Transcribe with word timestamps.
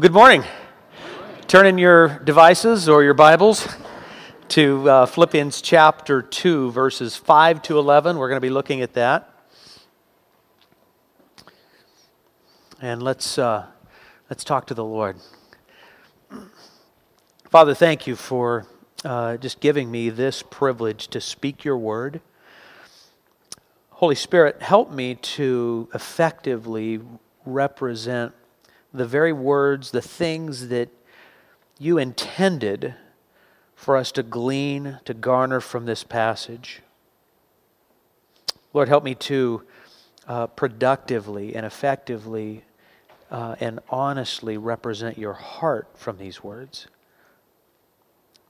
Well, 0.00 0.08
good 0.08 0.14
morning. 0.14 0.44
Turn 1.46 1.66
in 1.66 1.76
your 1.76 2.20
devices 2.20 2.88
or 2.88 3.04
your 3.04 3.12
Bibles 3.12 3.68
to 4.48 4.88
uh, 4.88 5.04
Philippians 5.04 5.60
chapter 5.60 6.22
2, 6.22 6.70
verses 6.70 7.16
5 7.16 7.60
to 7.64 7.78
11. 7.78 8.16
We're 8.16 8.30
going 8.30 8.38
to 8.38 8.40
be 8.40 8.48
looking 8.48 8.80
at 8.80 8.94
that. 8.94 9.28
And 12.80 13.02
let's, 13.02 13.36
uh, 13.36 13.66
let's 14.30 14.42
talk 14.42 14.68
to 14.68 14.74
the 14.74 14.82
Lord. 14.82 15.18
Father, 17.50 17.74
thank 17.74 18.06
you 18.06 18.16
for 18.16 18.66
uh, 19.04 19.36
just 19.36 19.60
giving 19.60 19.90
me 19.90 20.08
this 20.08 20.42
privilege 20.42 21.08
to 21.08 21.20
speak 21.20 21.62
your 21.62 21.76
word. 21.76 22.22
Holy 23.90 24.14
Spirit, 24.14 24.62
help 24.62 24.90
me 24.90 25.16
to 25.16 25.90
effectively 25.92 27.00
represent 27.44 28.32
the 28.92 29.06
very 29.06 29.32
words, 29.32 29.90
the 29.90 30.02
things 30.02 30.68
that 30.68 30.88
you 31.78 31.98
intended 31.98 32.94
for 33.74 33.96
us 33.96 34.12
to 34.12 34.22
glean, 34.22 34.98
to 35.04 35.14
garner 35.14 35.60
from 35.60 35.86
this 35.86 36.04
passage. 36.04 36.82
Lord, 38.72 38.88
help 38.88 39.02
me 39.02 39.14
to 39.16 39.62
uh, 40.28 40.46
productively 40.48 41.54
and 41.56 41.64
effectively 41.64 42.64
uh, 43.30 43.56
and 43.60 43.80
honestly 43.88 44.58
represent 44.58 45.16
your 45.16 45.32
heart 45.32 45.88
from 45.94 46.18
these 46.18 46.42
words, 46.42 46.88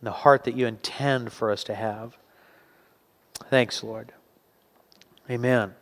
the 0.03 0.11
heart 0.11 0.45
that 0.45 0.57
you 0.57 0.67
intend 0.67 1.33
for 1.33 1.51
us 1.51 1.63
to 1.65 1.75
have. 1.75 2.17
Thanks, 3.51 3.83
Lord. 3.83 4.13
Amen. 5.31 5.75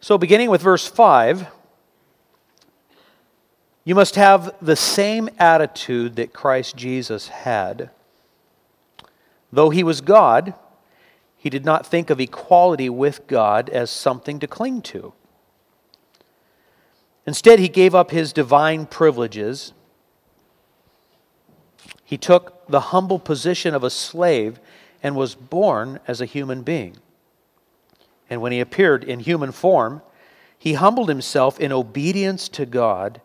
So, 0.00 0.18
beginning 0.18 0.50
with 0.50 0.62
verse 0.62 0.86
5. 0.88 1.46
You 3.84 3.94
must 3.94 4.14
have 4.14 4.54
the 4.62 4.76
same 4.76 5.28
attitude 5.38 6.16
that 6.16 6.32
Christ 6.32 6.76
Jesus 6.76 7.28
had. 7.28 7.90
Though 9.52 9.70
he 9.70 9.82
was 9.82 10.00
God, 10.00 10.54
he 11.36 11.50
did 11.50 11.64
not 11.64 11.84
think 11.84 12.08
of 12.08 12.20
equality 12.20 12.88
with 12.88 13.26
God 13.26 13.68
as 13.68 13.90
something 13.90 14.38
to 14.38 14.46
cling 14.46 14.82
to. 14.82 15.12
Instead, 17.26 17.58
he 17.58 17.68
gave 17.68 17.94
up 17.94 18.12
his 18.12 18.32
divine 18.32 18.86
privileges. 18.86 19.72
He 22.04 22.16
took 22.16 22.66
the 22.68 22.80
humble 22.80 23.18
position 23.18 23.74
of 23.74 23.82
a 23.82 23.90
slave 23.90 24.60
and 25.02 25.16
was 25.16 25.34
born 25.34 25.98
as 26.06 26.20
a 26.20 26.26
human 26.26 26.62
being. 26.62 26.96
And 28.30 28.40
when 28.40 28.52
he 28.52 28.60
appeared 28.60 29.02
in 29.02 29.20
human 29.20 29.50
form, 29.50 30.02
he 30.56 30.74
humbled 30.74 31.08
himself 31.08 31.58
in 31.58 31.72
obedience 31.72 32.48
to 32.50 32.64
God 32.64 33.20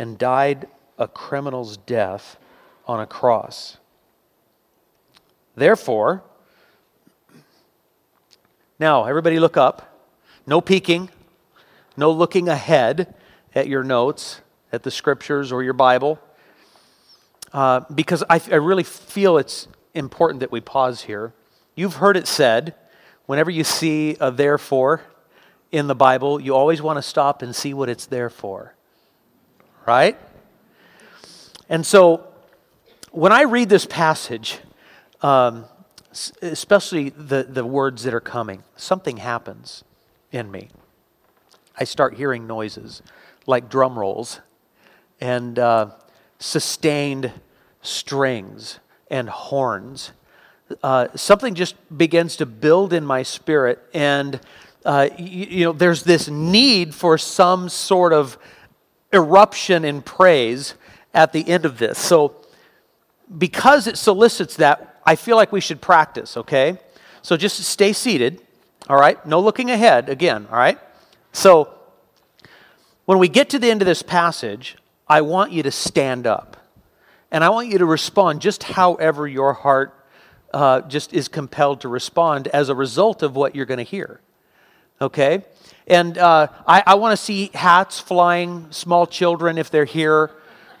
and 0.00 0.16
died 0.16 0.66
a 0.98 1.06
criminal's 1.06 1.76
death 1.76 2.38
on 2.86 3.00
a 3.00 3.06
cross. 3.06 3.76
Therefore, 5.54 6.22
now 8.78 9.04
everybody 9.04 9.38
look 9.38 9.58
up. 9.58 10.00
No 10.46 10.62
peeking, 10.62 11.10
no 11.98 12.10
looking 12.10 12.48
ahead 12.48 13.14
at 13.54 13.68
your 13.68 13.84
notes, 13.84 14.40
at 14.72 14.84
the 14.84 14.90
scriptures 14.90 15.52
or 15.52 15.62
your 15.62 15.74
Bible, 15.74 16.18
uh, 17.52 17.80
because 17.94 18.24
I, 18.30 18.40
I 18.50 18.54
really 18.54 18.84
feel 18.84 19.36
it's 19.36 19.68
important 19.92 20.40
that 20.40 20.50
we 20.50 20.62
pause 20.62 21.02
here. 21.02 21.34
You've 21.74 21.96
heard 21.96 22.16
it 22.16 22.26
said 22.26 22.74
whenever 23.26 23.50
you 23.50 23.64
see 23.64 24.16
a 24.18 24.30
therefore 24.30 25.02
in 25.70 25.88
the 25.88 25.94
Bible, 25.94 26.40
you 26.40 26.56
always 26.56 26.80
want 26.80 26.96
to 26.96 27.02
stop 27.02 27.42
and 27.42 27.54
see 27.54 27.74
what 27.74 27.90
it's 27.90 28.06
there 28.06 28.30
for 28.30 28.74
right? 29.90 30.16
And 31.68 31.84
so 31.84 32.28
when 33.10 33.32
I 33.32 33.42
read 33.42 33.68
this 33.68 33.86
passage, 33.86 34.60
um, 35.20 35.64
especially 36.40 37.08
the, 37.08 37.42
the 37.42 37.64
words 37.64 38.04
that 38.04 38.14
are 38.14 38.20
coming, 38.20 38.62
something 38.76 39.16
happens 39.16 39.82
in 40.30 40.48
me. 40.48 40.68
I 41.76 41.82
start 41.82 42.14
hearing 42.14 42.46
noises 42.46 43.02
like 43.48 43.68
drum 43.68 43.98
rolls 43.98 44.38
and 45.20 45.58
uh, 45.58 45.86
sustained 46.38 47.32
strings 47.82 48.78
and 49.10 49.28
horns. 49.28 50.12
Uh, 50.84 51.08
something 51.16 51.56
just 51.56 51.74
begins 51.98 52.36
to 52.36 52.46
build 52.46 52.92
in 52.92 53.04
my 53.04 53.24
spirit, 53.24 53.80
and 53.92 54.38
uh, 54.84 55.08
you, 55.18 55.46
you 55.46 55.64
know, 55.64 55.72
there's 55.72 56.04
this 56.04 56.28
need 56.28 56.94
for 56.94 57.18
some 57.18 57.68
sort 57.68 58.12
of 58.12 58.38
eruption 59.12 59.84
in 59.84 60.02
praise 60.02 60.74
at 61.14 61.32
the 61.32 61.48
end 61.48 61.64
of 61.64 61.78
this. 61.78 61.98
So, 61.98 62.36
because 63.36 63.86
it 63.86 63.96
solicits 63.96 64.56
that, 64.56 65.00
I 65.04 65.16
feel 65.16 65.36
like 65.36 65.52
we 65.52 65.60
should 65.60 65.80
practice, 65.80 66.36
okay? 66.36 66.78
So, 67.22 67.36
just 67.36 67.62
stay 67.64 67.92
seated, 67.92 68.40
all 68.88 68.96
right? 68.96 69.24
No 69.26 69.40
looking 69.40 69.70
ahead 69.70 70.08
again, 70.08 70.46
all 70.50 70.58
right? 70.58 70.78
So, 71.32 71.74
when 73.04 73.18
we 73.18 73.28
get 73.28 73.50
to 73.50 73.58
the 73.58 73.70
end 73.70 73.82
of 73.82 73.86
this 73.86 74.02
passage, 74.02 74.76
I 75.08 75.22
want 75.22 75.52
you 75.52 75.64
to 75.64 75.70
stand 75.70 76.26
up. 76.26 76.56
And 77.32 77.42
I 77.42 77.48
want 77.48 77.68
you 77.68 77.78
to 77.78 77.86
respond 77.86 78.40
just 78.40 78.62
however 78.62 79.26
your 79.26 79.52
heart 79.52 79.94
uh, 80.52 80.82
just 80.82 81.12
is 81.12 81.28
compelled 81.28 81.80
to 81.82 81.88
respond 81.88 82.48
as 82.48 82.68
a 82.68 82.74
result 82.74 83.22
of 83.22 83.36
what 83.36 83.54
you're 83.54 83.66
going 83.66 83.78
to 83.78 83.84
hear. 83.84 84.20
Okay? 85.00 85.44
And 85.90 86.18
uh, 86.18 86.46
I, 86.68 86.84
I 86.86 86.94
want 86.94 87.18
to 87.18 87.22
see 87.22 87.50
hats 87.52 87.98
flying, 87.98 88.68
small 88.70 89.08
children 89.08 89.58
if 89.58 89.72
they're 89.72 89.84
here, 89.84 90.30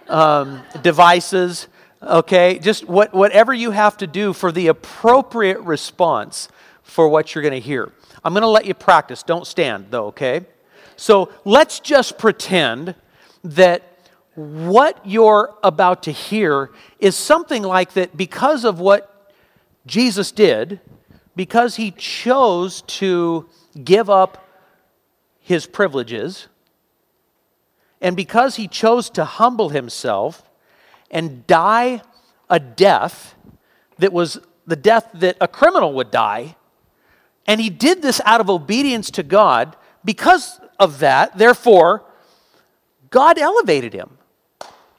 um, 0.06 0.62
devices, 0.82 1.66
okay? 2.00 2.60
Just 2.60 2.88
what, 2.88 3.12
whatever 3.12 3.52
you 3.52 3.72
have 3.72 3.96
to 3.96 4.06
do 4.06 4.32
for 4.32 4.52
the 4.52 4.68
appropriate 4.68 5.58
response 5.62 6.48
for 6.84 7.08
what 7.08 7.34
you're 7.34 7.42
going 7.42 7.60
to 7.60 7.60
hear. 7.60 7.90
I'm 8.22 8.32
going 8.34 8.42
to 8.42 8.48
let 8.48 8.66
you 8.66 8.74
practice. 8.74 9.24
Don't 9.24 9.48
stand, 9.48 9.86
though, 9.90 10.06
okay? 10.06 10.46
So 10.94 11.32
let's 11.44 11.80
just 11.80 12.16
pretend 12.16 12.94
that 13.42 13.82
what 14.36 15.04
you're 15.04 15.56
about 15.64 16.04
to 16.04 16.12
hear 16.12 16.70
is 17.00 17.16
something 17.16 17.64
like 17.64 17.94
that 17.94 18.16
because 18.16 18.64
of 18.64 18.78
what 18.78 19.32
Jesus 19.86 20.30
did, 20.30 20.78
because 21.34 21.74
he 21.74 21.90
chose 21.90 22.82
to 22.82 23.48
give 23.82 24.08
up 24.08 24.46
his 25.50 25.66
privileges. 25.66 26.46
And 28.00 28.16
because 28.16 28.54
he 28.54 28.68
chose 28.68 29.10
to 29.10 29.24
humble 29.24 29.70
himself 29.70 30.48
and 31.10 31.44
die 31.48 32.02
a 32.48 32.60
death 32.60 33.34
that 33.98 34.12
was 34.12 34.38
the 34.64 34.76
death 34.76 35.10
that 35.14 35.36
a 35.40 35.48
criminal 35.48 35.92
would 35.94 36.12
die, 36.12 36.54
and 37.48 37.60
he 37.60 37.68
did 37.68 38.00
this 38.00 38.20
out 38.24 38.40
of 38.40 38.48
obedience 38.48 39.10
to 39.10 39.24
God, 39.24 39.76
because 40.04 40.60
of 40.78 41.00
that, 41.00 41.36
therefore, 41.36 42.04
God 43.10 43.36
elevated 43.36 43.92
him. 43.92 44.18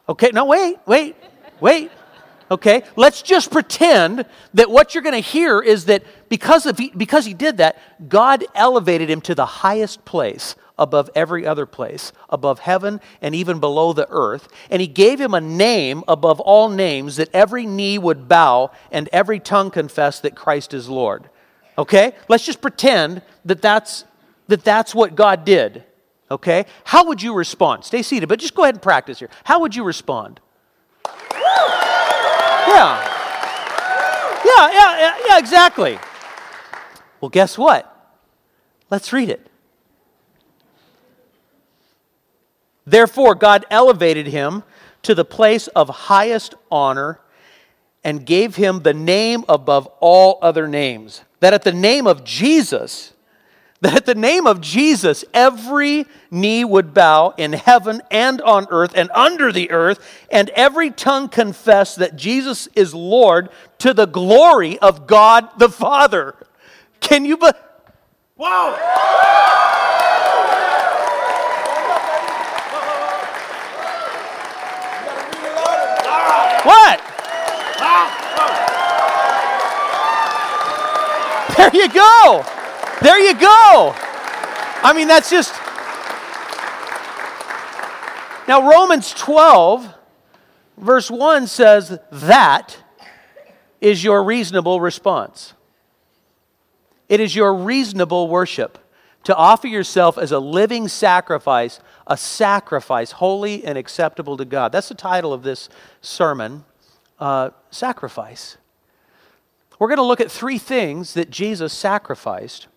Okay, 0.10 0.32
no, 0.34 0.44
wait, 0.44 0.80
wait, 0.86 1.16
wait. 1.62 1.92
Okay, 2.52 2.84
let's 2.98 3.22
just 3.22 3.50
pretend 3.50 4.26
that 4.56 4.70
what 4.70 4.94
you're 4.94 5.04
going 5.04 5.16
to 5.16 5.20
hear 5.20 5.62
is 5.62 5.86
that 5.86 6.04
because, 6.28 6.66
of 6.66 6.78
he, 6.78 6.90
because 6.90 7.26
he 7.26 7.34
did 7.34 7.58
that, 7.58 7.78
God 8.10 8.44
elevated 8.54 9.10
him 9.10 9.22
to 9.22 9.34
the 9.34 9.46
highest 9.46 10.04
place 10.04 10.56
above 10.78 11.10
every 11.16 11.48
other 11.48 11.66
place, 11.66 12.12
above 12.30 12.60
heaven 12.60 13.00
and 13.22 13.34
even 13.34 13.62
below 13.62 13.94
the 13.94 14.08
earth. 14.10 14.50
And 14.70 14.82
he 14.82 14.88
gave 14.88 15.22
him 15.22 15.34
a 15.34 15.40
name 15.40 16.04
above 16.10 16.42
all 16.42 16.68
names 16.68 17.16
that 17.16 17.30
every 17.34 17.66
knee 17.66 17.98
would 17.98 18.28
bow 18.28 18.72
and 18.92 19.08
every 19.14 19.40
tongue 19.40 19.72
confess 19.72 20.20
that 20.20 20.36
Christ 20.36 20.74
is 20.74 20.90
Lord. 20.90 21.30
Okay? 21.78 22.14
Let's 22.28 22.46
just 22.46 22.62
pretend 22.62 23.22
that 23.46 23.62
that's, 23.62 24.04
that 24.50 24.66
that's 24.66 24.94
what 24.94 25.16
God 25.16 25.46
did. 25.46 25.86
Okay? 26.30 26.66
How 26.84 27.06
would 27.06 27.22
you 27.22 27.34
respond? 27.34 27.86
Stay 27.86 28.02
seated, 28.02 28.28
but 28.28 28.40
just 28.40 28.56
go 28.56 28.64
ahead 28.64 28.76
and 28.76 28.82
practice 28.82 29.20
here. 29.20 29.30
How 29.46 29.62
would 29.62 29.74
you 29.74 29.86
respond? 29.86 30.42
Yeah. 32.74 33.18
Yeah, 34.46 34.72
yeah, 34.72 35.00
yeah, 35.00 35.18
yeah, 35.28 35.38
exactly. 35.38 36.00
Well, 37.20 37.30
guess 37.30 37.58
what? 37.58 37.88
Let's 38.90 39.14
read 39.14 39.30
it. 39.30 39.48
Therefore, 42.86 43.36
God 43.36 43.66
elevated 43.70 44.28
him 44.28 44.64
to 45.04 45.14
the 45.16 45.26
place 45.26 45.68
of 45.70 45.90
highest 45.90 46.56
honor 46.72 47.20
and 48.04 48.26
gave 48.26 48.56
him 48.56 48.82
the 48.82 48.94
name 48.94 49.46
above 49.48 49.88
all 50.00 50.40
other 50.42 50.68
names, 50.68 51.22
that 51.40 51.54
at 51.54 51.64
the 51.64 51.72
name 51.72 52.08
of 52.08 52.24
Jesus, 52.24 53.14
that 53.82 53.96
at 53.96 54.06
the 54.06 54.16
name 54.16 54.46
of 54.46 54.62
Jesus, 54.62 55.26
every 55.34 56.06
knee 56.30 56.64
would 56.64 56.94
bow 56.94 57.34
in 57.36 57.54
heaven 57.54 58.02
and 58.12 58.40
on 58.42 58.68
earth 58.70 58.94
and 58.96 59.10
under 59.12 59.52
the 59.52 59.72
earth, 59.72 60.00
and 60.30 60.50
every 60.52 60.92
tongue 60.92 61.28
confess 61.28 61.96
that 61.96 62.16
Jesus 62.16 62.68
is 62.76 62.94
Lord 62.94 63.50
to 63.80 63.94
the 63.94 64.06
glory 64.06 64.78
of 64.80 65.08
God 65.08 65.50
the 65.58 65.70
Father. 65.70 66.36
Can 67.00 67.26
you 67.26 67.38
but? 67.38 67.56
Be- 67.56 68.44
Whoa! 68.44 68.78
What? 76.64 77.02
There 81.58 81.72
you 81.74 81.90
go. 81.90 82.61
There 83.02 83.20
you 83.20 83.34
go. 83.34 83.94
I 84.84 84.94
mean, 84.96 85.08
that's 85.08 85.30
just. 85.30 85.54
Now, 88.48 88.70
Romans 88.70 89.14
12, 89.14 89.94
verse 90.78 91.10
1 91.10 91.48
says, 91.48 92.00
That 92.12 92.78
is 93.80 94.04
your 94.04 94.24
reasonable 94.24 94.82
response. 94.82 95.54
It 97.10 97.20
is 97.20 97.36
your 97.36 97.54
reasonable 97.54 98.28
worship 98.28 98.78
to 99.24 99.36
offer 99.36 99.68
yourself 99.68 100.18
as 100.18 100.32
a 100.32 100.40
living 100.40 100.88
sacrifice, 100.88 101.80
a 102.08 102.18
sacrifice 102.18 103.12
holy 103.12 103.64
and 103.66 103.78
acceptable 103.78 104.38
to 104.38 104.46
God. 104.46 104.72
That's 104.72 104.90
the 104.90 104.96
title 104.96 105.34
of 105.34 105.44
this 105.44 105.70
sermon 106.02 106.66
uh, 107.20 107.52
Sacrifice. 107.70 108.58
We're 109.78 109.88
going 109.88 109.98
to 109.98 110.04
look 110.04 110.22
at 110.22 110.32
three 110.32 110.58
things 110.58 111.14
that 111.16 111.30
Jesus 111.30 111.74
sacrificed. 111.74 112.68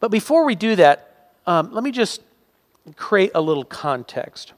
But 0.00 0.10
before 0.10 0.44
we 0.44 0.54
do 0.54 0.76
that, 0.76 1.32
um, 1.46 1.72
let 1.72 1.84
me 1.84 1.90
just 1.90 2.22
create 2.96 3.32
a 3.34 3.40
little 3.40 3.64
context. 3.64 4.54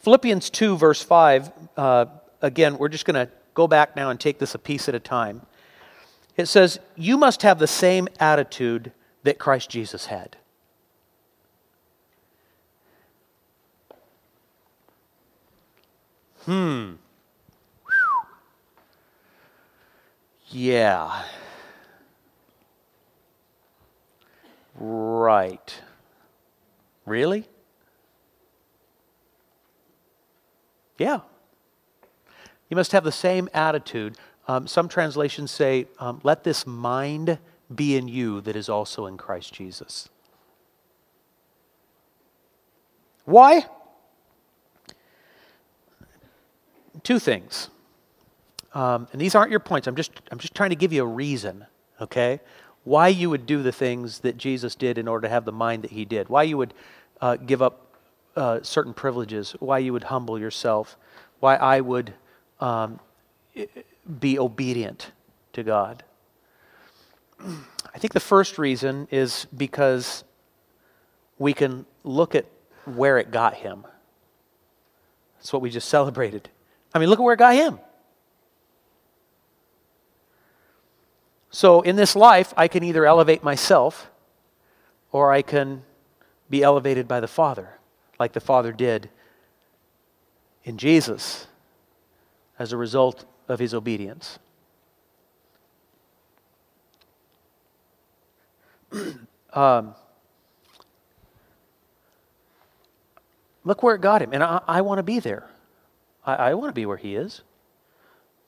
Philippians 0.00 0.48
2, 0.48 0.78
verse 0.78 1.02
5, 1.02 1.52
uh, 1.76 2.06
again, 2.40 2.78
we're 2.78 2.88
just 2.88 3.04
going 3.04 3.26
to 3.26 3.30
go 3.52 3.68
back 3.68 3.94
now 3.94 4.08
and 4.08 4.18
take 4.18 4.38
this 4.38 4.54
a 4.54 4.58
piece 4.58 4.88
at 4.88 4.94
a 4.94 5.00
time. 5.00 5.42
It 6.36 6.46
says, 6.46 6.80
You 6.96 7.18
must 7.18 7.42
have 7.42 7.58
the 7.58 7.66
same 7.66 8.08
attitude 8.18 8.92
that 9.24 9.38
Christ 9.38 9.68
Jesus 9.68 10.06
had. 10.06 10.36
Hmm. 16.46 16.92
Yeah. 20.48 21.22
Right. 24.80 25.82
Really? 27.04 27.46
Yeah. 30.98 31.20
You 32.70 32.76
must 32.76 32.92
have 32.92 33.04
the 33.04 33.12
same 33.12 33.48
attitude. 33.52 34.16
Um, 34.48 34.66
some 34.66 34.88
translations 34.88 35.50
say, 35.50 35.86
um, 35.98 36.20
let 36.22 36.44
this 36.44 36.66
mind 36.66 37.38
be 37.74 37.96
in 37.96 38.08
you 38.08 38.40
that 38.40 38.56
is 38.56 38.68
also 38.68 39.06
in 39.06 39.16
Christ 39.16 39.52
Jesus. 39.52 40.08
Why? 43.26 43.66
Two 47.02 47.18
things. 47.18 47.68
Um, 48.72 49.08
and 49.12 49.20
these 49.20 49.34
aren't 49.34 49.50
your 49.50 49.60
points. 49.60 49.86
I'm 49.86 49.96
just, 49.96 50.12
I'm 50.30 50.38
just 50.38 50.54
trying 50.54 50.70
to 50.70 50.76
give 50.76 50.92
you 50.92 51.02
a 51.02 51.06
reason, 51.06 51.66
okay? 52.00 52.40
Why 52.84 53.08
you 53.08 53.30
would 53.30 53.46
do 53.46 53.62
the 53.62 53.72
things 53.72 54.20
that 54.20 54.36
Jesus 54.36 54.74
did 54.74 54.98
in 54.98 55.06
order 55.06 55.26
to 55.26 55.32
have 55.32 55.44
the 55.44 55.52
mind 55.52 55.84
that 55.84 55.90
he 55.90 56.04
did. 56.04 56.28
Why 56.28 56.44
you 56.44 56.56
would 56.56 56.74
uh, 57.20 57.36
give 57.36 57.60
up 57.60 57.86
uh, 58.36 58.60
certain 58.62 58.94
privileges. 58.94 59.52
Why 59.60 59.78
you 59.78 59.92
would 59.92 60.04
humble 60.04 60.38
yourself. 60.38 60.96
Why 61.40 61.56
I 61.56 61.80
would 61.80 62.14
um, 62.60 63.00
be 64.18 64.38
obedient 64.38 65.12
to 65.52 65.62
God. 65.62 66.04
I 67.42 67.98
think 67.98 68.12
the 68.12 68.20
first 68.20 68.58
reason 68.58 69.08
is 69.10 69.46
because 69.56 70.24
we 71.38 71.52
can 71.52 71.86
look 72.04 72.34
at 72.34 72.46
where 72.84 73.18
it 73.18 73.30
got 73.30 73.54
him. 73.54 73.84
That's 75.38 75.52
what 75.52 75.62
we 75.62 75.70
just 75.70 75.88
celebrated. 75.96 76.48
I 76.94 76.98
mean, 76.98 77.08
look 77.08 77.18
at 77.18 77.22
where 77.22 77.34
it 77.34 77.38
got 77.38 77.54
him. 77.54 77.78
So, 81.50 81.80
in 81.80 81.96
this 81.96 82.14
life, 82.14 82.54
I 82.56 82.68
can 82.68 82.84
either 82.84 83.04
elevate 83.04 83.42
myself 83.42 84.08
or 85.10 85.32
I 85.32 85.42
can 85.42 85.82
be 86.48 86.62
elevated 86.62 87.08
by 87.08 87.18
the 87.18 87.28
Father, 87.28 87.78
like 88.18 88.32
the 88.32 88.40
Father 88.40 88.72
did 88.72 89.10
in 90.64 90.78
Jesus 90.78 91.48
as 92.58 92.72
a 92.72 92.76
result 92.76 93.24
of 93.48 93.58
his 93.58 93.74
obedience. 93.74 94.38
um, 99.52 99.94
look 103.64 103.82
where 103.82 103.96
it 103.96 104.00
got 104.00 104.22
him. 104.22 104.32
And 104.32 104.44
I, 104.44 104.60
I 104.68 104.80
want 104.82 104.98
to 104.98 105.02
be 105.02 105.18
there. 105.18 105.48
I, 106.24 106.34
I 106.34 106.54
want 106.54 106.68
to 106.68 106.74
be 106.74 106.86
where 106.86 106.96
he 106.96 107.16
is. 107.16 107.42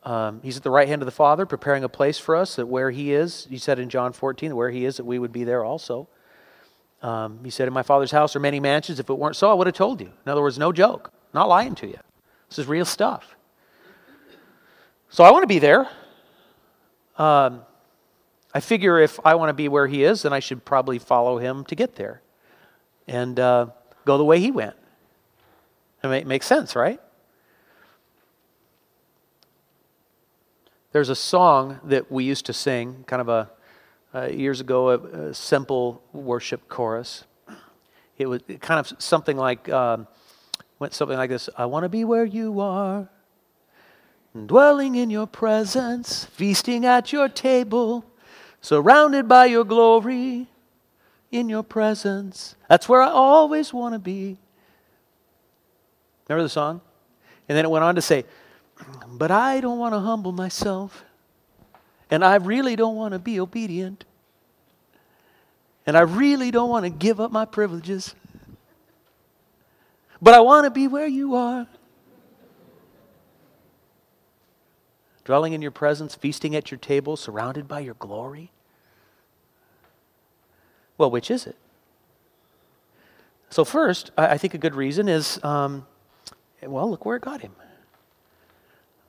Um, 0.04 0.40
he's 0.43 0.56
at 0.56 0.62
the 0.62 0.70
right 0.70 0.88
hand 0.88 1.02
of 1.02 1.06
the 1.06 1.12
Father, 1.12 1.46
preparing 1.46 1.84
a 1.84 1.88
place 1.88 2.19
for 2.19 2.34
us 2.34 2.56
that 2.56 2.66
where 2.66 2.90
he 2.90 3.12
is, 3.12 3.46
he 3.49 3.58
said 3.58 3.78
in 3.78 3.88
John 3.88 4.12
14, 4.12 4.56
where 4.56 4.70
he 4.70 4.84
is, 4.84 4.96
that 4.96 5.04
we 5.04 5.19
would 5.19 5.32
be 5.32 5.44
there 5.44 5.64
also. 5.64 6.08
Um, 7.02 7.40
he 7.44 7.50
said, 7.50 7.69
In 7.69 7.75
my 7.75 7.82
Father's 7.82 8.10
house 8.10 8.34
are 8.34 8.40
many 8.40 8.60
mansions. 8.60 8.99
If 8.99 9.10
it 9.10 9.19
weren't 9.19 9.37
so, 9.37 9.50
I 9.50 9.54
would 9.54 9.66
have 9.66 9.76
told 9.76 10.00
you. 10.00 10.12
In 10.25 10.32
other 10.32 10.43
words, 10.43 10.58
no 10.58 10.72
joke, 10.72 11.12
not 11.32 11.49
lying 11.49 11.75
to 11.76 11.87
you. 11.87 11.99
This 12.49 12.58
is 12.58 12.66
real 12.66 12.84
stuff. 12.84 13.37
So 15.08 15.25
I 15.25 15.31
want 15.31 15.43
to 15.43 15.49
be 15.49 15.58
there. 15.58 15.88
Um, 17.19 17.62
I 18.55 18.60
figure 18.60 18.98
if 18.98 19.20
I 19.25 19.34
want 19.34 19.50
to 19.50 19.55
be 19.55 19.69
where 19.69 19.87
he 19.87 20.05
is, 20.05 20.22
then 20.22 20.32
I 20.32 20.40
should 20.40 20.64
probably 20.64 20.98
follow 20.98 21.38
him 21.38 21.64
to 21.66 21.75
get 21.75 21.96
there 21.96 22.22
and 23.06 23.38
uh, 23.38 23.67
go 24.05 24.19
the 24.19 24.24
way 24.24 24.41
he 24.41 24.50
went. 24.50 24.74
It 26.03 26.27
makes 26.27 26.46
sense, 26.46 26.74
right? 26.74 27.00
There's 30.93 31.08
a 31.08 31.17
song 31.17 31.81
that 31.84 32.13
we 32.13 32.25
used 32.25 32.46
to 32.46 32.53
sing, 32.53 33.05
kind 33.06 33.20
of 33.20 33.29
a 33.29 33.51
uh, 34.15 34.27
years 34.27 34.61
ago, 34.61 34.91
a, 34.91 34.99
a, 34.99 35.34
simple 35.34 36.03
worship 36.13 36.69
chorus. 36.69 37.25
It 38.19 38.27
was 38.27 38.43
kind 38.61 38.79
of 38.79 38.93
something 39.03 39.39
like 39.39 39.70
um, 39.70 40.06
went 40.79 40.93
something 40.93 41.17
like 41.17 41.31
this: 41.31 41.49
"I 41.56 41.65
want 41.65 41.84
to 41.84 41.89
be 41.89 42.05
where 42.05 42.25
you 42.25 42.61
are." 42.61 43.08
dwelling 44.46 44.94
in 44.94 45.11
your 45.11 45.27
presence, 45.27 46.25
feasting 46.25 46.87
at 46.87 47.13
your 47.13 47.29
table, 47.29 48.05
surrounded 48.61 49.29
by 49.29 49.46
your 49.46 49.65
glory, 49.65 50.46
in 51.31 51.49
your 51.49 51.63
presence. 51.63 52.55
That's 52.69 52.89
where 52.89 53.03
I 53.03 53.08
always 53.08 53.72
want 53.72 53.94
to 53.94 53.99
be. 53.99 54.39
Remember 56.29 56.43
the 56.43 56.49
song? 56.49 56.81
And 57.49 57.56
then 57.56 57.65
it 57.65 57.70
went 57.70 57.84
on 57.84 57.94
to 57.96 58.03
say, 58.03 58.25
But 59.08 59.31
I 59.31 59.60
don't 59.60 59.79
want 59.79 59.94
to 59.94 60.01
humble 60.01 60.32
myself, 60.32 61.05
and 62.10 62.24
I 62.24 62.36
really 62.36 62.77
don't 62.77 62.96
want 62.96 63.12
to 63.12 63.19
be 63.19 63.39
obedient, 63.39 64.05
and 65.86 65.96
I 65.96 66.01
really 66.01 66.51
don't 66.51 66.70
want 66.70 66.84
to 66.84 66.91
give 66.91 67.20
up 67.20 67.31
my 67.31 67.44
privileges, 67.44 68.15
but 70.20 70.34
I 70.34 70.41
want 70.41 70.65
to 70.65 70.70
be 70.70 70.89
where 70.89 71.06
you 71.06 71.34
are. 71.34 71.67
dwelling 75.24 75.53
in 75.53 75.62
your 75.62 75.70
presence, 75.70 76.15
feasting 76.15 76.55
at 76.56 76.70
your 76.70 76.79
table, 76.79 77.17
surrounded 77.17 77.69
by 77.69 77.81
your 77.81 77.94
glory? 77.94 78.51
Well, 80.98 81.10
which 81.10 81.31
is 81.31 81.46
it? 81.46 81.56
So, 83.51 83.65
first, 83.65 84.10
I 84.17 84.39
think 84.39 84.55
a 84.55 84.58
good 84.58 84.74
reason 84.74 85.08
is 85.08 85.43
um, 85.44 85.86
well, 86.62 86.91
look 86.91 87.05
where 87.05 87.17
it 87.17 87.22
got 87.22 87.43
him. 87.43 87.53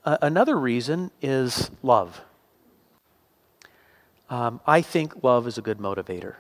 Uh, 0.05 0.17
another 0.22 0.57
reason 0.57 1.12
is 1.22 1.72
love. 1.81 2.22
Um, 4.29 4.60
I 4.67 4.81
think 4.81 5.24
love 5.24 5.48
is 5.48 5.57
a 5.57 5.62
good 5.62 5.77
motivator. 5.77 6.36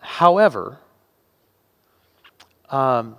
However, 0.00 0.78
um, 2.70 3.16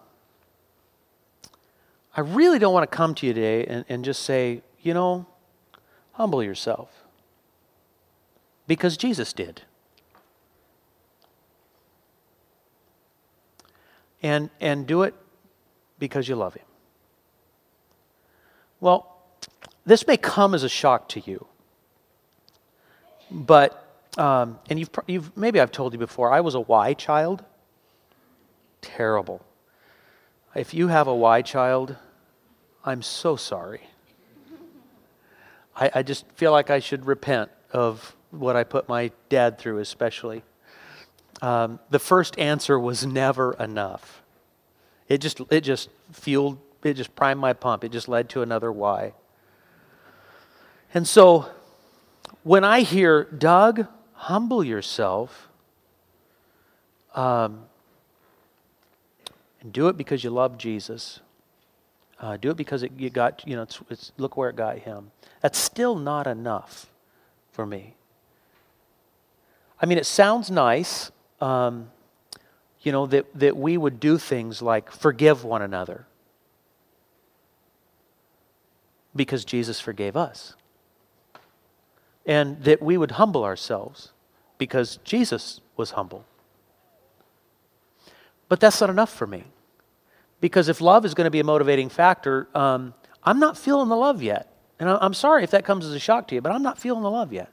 I 2.15 2.21
really 2.21 2.59
don't 2.59 2.73
want 2.73 2.89
to 2.89 2.95
come 2.95 3.13
to 3.15 3.27
you 3.27 3.33
today 3.33 3.65
and, 3.65 3.85
and 3.87 4.03
just 4.03 4.23
say, 4.23 4.63
you 4.81 4.93
know, 4.93 5.27
humble 6.13 6.43
yourself. 6.43 6.89
Because 8.67 8.97
Jesus 8.97 9.33
did. 9.33 9.61
And, 14.21 14.49
and 14.59 14.85
do 14.87 15.03
it 15.03 15.13
because 15.99 16.27
you 16.27 16.35
love 16.35 16.55
Him. 16.55 16.65
Well, 18.79 19.17
this 19.85 20.07
may 20.07 20.17
come 20.17 20.53
as 20.53 20.63
a 20.63 20.69
shock 20.69 21.09
to 21.09 21.19
you. 21.19 21.45
But, 23.29 23.85
um, 24.17 24.59
and 24.69 24.79
you've, 24.79 24.89
you've, 25.07 25.37
maybe 25.37 25.59
I've 25.59 25.71
told 25.71 25.93
you 25.93 25.99
before, 25.99 26.31
I 26.31 26.41
was 26.41 26.55
a 26.55 26.59
Y 26.61 26.93
child. 26.93 27.43
Terrible. 28.81 29.45
If 30.55 30.73
you 30.73 30.87
have 30.87 31.07
a 31.07 31.15
Y 31.15 31.41
child, 31.41 31.95
I'm 32.83 33.01
so 33.01 33.35
sorry. 33.35 33.81
I, 35.75 35.91
I 35.95 36.03
just 36.03 36.25
feel 36.31 36.51
like 36.51 36.69
I 36.69 36.79
should 36.79 37.05
repent 37.05 37.51
of 37.71 38.15
what 38.31 38.55
I 38.55 38.63
put 38.63 38.89
my 38.89 39.11
dad 39.29 39.57
through, 39.59 39.79
especially. 39.79 40.43
Um, 41.41 41.79
the 41.89 41.99
first 41.99 42.37
answer 42.37 42.79
was 42.79 43.05
never 43.05 43.53
enough. 43.53 44.21
It 45.09 45.19
just, 45.19 45.41
it 45.51 45.61
just 45.61 45.89
fueled 46.13 46.59
it 46.83 46.93
just 46.93 47.15
primed 47.15 47.39
my 47.39 47.53
pump. 47.53 47.83
It 47.83 47.91
just 47.91 48.07
led 48.07 48.29
to 48.29 48.41
another 48.41 48.71
why. 48.71 49.13
And 50.93 51.07
so 51.07 51.49
when 52.43 52.63
I 52.63 52.81
hear, 52.81 53.25
Doug, 53.25 53.87
humble 54.13 54.63
yourself, 54.63 55.49
um, 57.15 57.65
and 59.61 59.73
do 59.73 59.89
it 59.89 59.97
because 59.97 60.23
you 60.23 60.29
love 60.29 60.57
Jesus. 60.57 61.19
Uh, 62.19 62.37
do 62.37 62.51
it 62.51 62.57
because 62.57 62.83
it, 62.83 62.91
you 62.97 63.09
got, 63.09 63.43
you 63.45 63.55
know, 63.55 63.63
it's, 63.63 63.79
it's, 63.89 64.11
look 64.17 64.37
where 64.37 64.49
it 64.49 64.55
got 64.55 64.79
him. 64.79 65.11
That's 65.41 65.57
still 65.57 65.95
not 65.95 66.27
enough 66.27 66.87
for 67.51 67.65
me. 67.65 67.95
I 69.81 69.85
mean, 69.85 69.97
it 69.97 70.05
sounds 70.05 70.49
nice, 70.49 71.11
um, 71.41 71.91
you 72.81 72.91
know, 72.91 73.05
that, 73.07 73.25
that 73.35 73.57
we 73.57 73.77
would 73.77 73.99
do 73.99 74.17
things 74.17 74.61
like 74.61 74.91
forgive 74.91 75.43
one 75.43 75.61
another 75.61 76.05
because 79.15 79.43
Jesus 79.43 79.79
forgave 79.79 80.15
us. 80.15 80.55
And 82.25 82.61
that 82.63 82.81
we 82.81 82.97
would 82.97 83.11
humble 83.11 83.43
ourselves 83.43 84.11
because 84.57 84.99
Jesus 85.03 85.61
was 85.75 85.91
humble. 85.91 86.25
But 88.47 88.59
that's 88.59 88.79
not 88.81 88.89
enough 88.89 89.11
for 89.11 89.27
me. 89.27 89.45
Because 90.41 90.69
if 90.69 90.79
love 90.79 91.05
is 91.05 91.13
going 91.13 91.25
to 91.25 91.31
be 91.31 91.39
a 91.39 91.43
motivating 91.43 91.89
factor, 91.89 92.47
um, 92.55 92.93
I'm 93.23 93.39
not 93.39 93.57
feeling 93.57 93.89
the 93.89 93.95
love 93.95 94.21
yet. 94.21 94.53
And 94.79 94.89
I'm 94.89 95.13
sorry 95.13 95.43
if 95.43 95.51
that 95.51 95.65
comes 95.65 95.85
as 95.85 95.93
a 95.93 95.99
shock 95.99 96.27
to 96.29 96.35
you, 96.35 96.41
but 96.41 96.51
I'm 96.51 96.63
not 96.63 96.77
feeling 96.77 97.03
the 97.03 97.11
love 97.11 97.33
yet. 97.33 97.51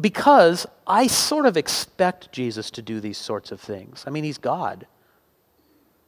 Because 0.00 0.66
I 0.86 1.06
sort 1.06 1.46
of 1.46 1.56
expect 1.56 2.32
Jesus 2.32 2.70
to 2.72 2.82
do 2.82 3.00
these 3.00 3.18
sorts 3.18 3.52
of 3.52 3.60
things. 3.60 4.04
I 4.06 4.10
mean, 4.10 4.24
he's 4.24 4.38
God, 4.38 4.86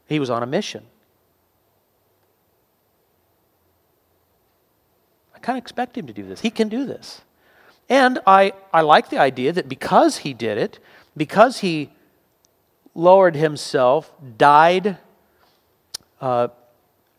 he 0.06 0.18
was 0.18 0.30
on 0.30 0.42
a 0.42 0.46
mission. 0.46 0.84
I 5.34 5.38
kind 5.38 5.58
of 5.58 5.62
expect 5.62 5.98
him 5.98 6.06
to 6.06 6.12
do 6.12 6.24
this. 6.24 6.40
He 6.40 6.50
can 6.50 6.68
do 6.68 6.84
this. 6.86 7.22
And 7.88 8.20
I, 8.26 8.52
I 8.72 8.82
like 8.82 9.10
the 9.10 9.18
idea 9.18 9.52
that 9.52 9.68
because 9.68 10.18
he 10.18 10.32
did 10.32 10.56
it, 10.56 10.78
because 11.16 11.58
he 11.58 11.90
lowered 12.94 13.34
himself, 13.34 14.12
died, 14.38 14.98
uh, 16.20 16.48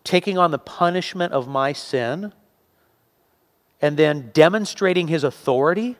taking 0.03 0.37
on 0.37 0.51
the 0.51 0.59
punishment 0.59 1.33
of 1.33 1.47
my 1.47 1.73
sin, 1.73 2.33
and 3.81 3.97
then 3.97 4.31
demonstrating 4.33 5.09
his 5.09 5.23
authority 5.23 5.97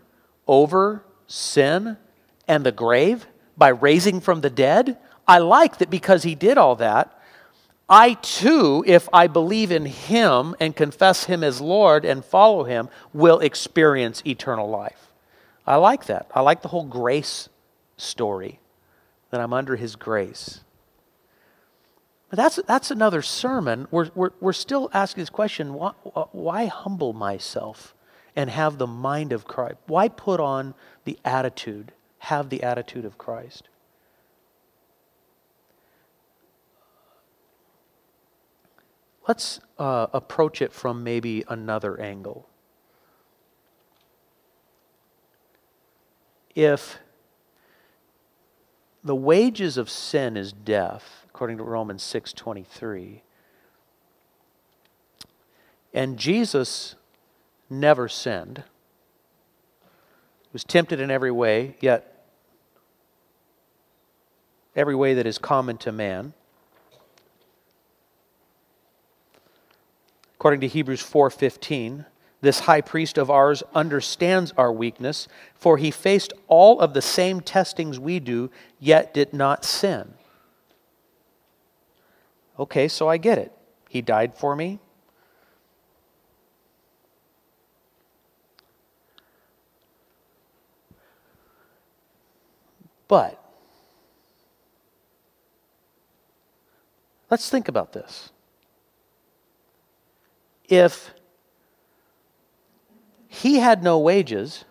over 0.48 1.04
sin 1.28 1.98
and 2.48 2.66
the 2.66 2.72
grave 2.72 3.26
by 3.58 3.70
raising 3.70 4.20
from 4.20 4.42
the 4.42 4.50
dead. 4.50 4.98
I 5.28 5.40
like 5.40 5.78
that 5.78 5.90
because 5.90 6.24
he 6.24 6.36
did 6.36 6.58
all 6.58 6.76
that, 6.78 7.18
I 7.90 8.14
too, 8.16 8.84
if 8.88 9.08
I 9.14 9.28
believe 9.28 9.72
in 9.72 9.86
him 9.86 10.56
and 10.60 10.76
confess 10.76 11.26
him 11.26 11.44
as 11.44 11.62
Lord 11.62 12.06
and 12.06 12.24
follow 12.24 12.64
him, 12.64 12.90
will 13.14 13.40
experience 13.40 14.24
eternal 14.26 14.70
life. 14.70 15.12
I 15.66 15.76
like 15.76 16.06
that. 16.06 16.30
I 16.34 16.42
like 16.42 16.62
the 16.62 16.70
whole 16.70 16.86
grace 16.86 17.50
story 17.98 18.60
that 19.30 19.42
I'm 19.42 19.54
under 19.54 19.76
His 19.76 19.96
grace. 19.96 20.62
But 22.30 22.38
that's, 22.38 22.60
that's 22.68 22.92
another 22.92 23.22
sermon. 23.22 23.88
We're, 23.92 24.10
we're, 24.16 24.32
we're 24.40 24.54
still 24.54 24.90
asking 24.94 25.22
this 25.22 25.30
question 25.30 25.74
why, 25.74 25.92
why 26.32 26.66
humble 26.66 27.14
myself 27.14 27.96
and 28.36 28.50
have 28.50 28.78
the 28.78 28.88
mind 28.88 29.32
of 29.32 29.46
Christ? 29.46 29.78
Why 29.88 30.08
put 30.08 30.40
on 30.40 30.74
the 31.06 31.20
attitude, 31.24 31.92
have 32.20 32.50
the 32.50 32.63
attitude 32.63 33.06
of 33.06 33.18
Christ? 33.18 33.70
Let's 39.28 39.62
uh, 39.80 40.08
approach 40.12 40.62
it 40.62 40.74
from 40.74 41.04
maybe 41.04 41.46
another 41.48 42.00
angle. 42.00 42.50
If 46.56 47.00
the 49.04 49.16
wages 49.16 49.78
of 49.78 49.90
sin 49.90 50.38
is 50.38 50.54
death, 50.54 51.25
according 51.30 51.58
to 51.58 51.63
Romans 51.63 52.02
6:23. 52.04 53.22
And 55.94 56.18
Jesus 56.18 56.96
never 57.80 58.08
sinned. 58.08 58.63
Was 60.51 60.63
tempted 60.63 61.00
in 61.00 61.10
every 61.10 61.32
way, 61.32 61.75
yet 61.80 62.27
every 64.75 64.96
way 64.96 65.15
that 65.15 65.25
is 65.25 65.38
common 65.38 65.77
to 65.77 65.92
man. 65.92 66.34
According 70.36 70.62
to 70.62 70.68
Hebrews 70.68 71.01
4:15, 71.01 72.06
this 72.42 72.62
high 72.62 72.82
priest 72.82 73.18
of 73.18 73.32
ours 73.32 73.63
understands 73.74 74.53
our 74.58 74.72
weakness, 74.72 75.27
for 75.56 75.77
he 75.77 75.89
faced 75.89 76.34
all 76.48 76.82
of 76.82 76.94
the 76.94 77.01
same 77.01 77.39
testings 77.39 77.98
we 77.98 78.20
do, 78.20 78.51
yet 78.80 79.13
did 79.13 79.34
not 79.34 79.63
sin. 79.63 80.15
Okay, 82.60 82.88
so 82.88 83.08
I 83.08 83.18
get 83.18 83.38
it. 83.38 83.53
He 83.89 84.01
died 84.01 84.36
for 84.36 84.56
me. 84.56 84.80
But 93.13 93.39
let's 97.29 97.48
think 97.48 97.67
about 97.67 97.93
this. 97.93 98.32
If 100.67 101.13
he 103.27 103.58
had 103.58 103.84
no 103.84 104.00
wages. 104.00 104.65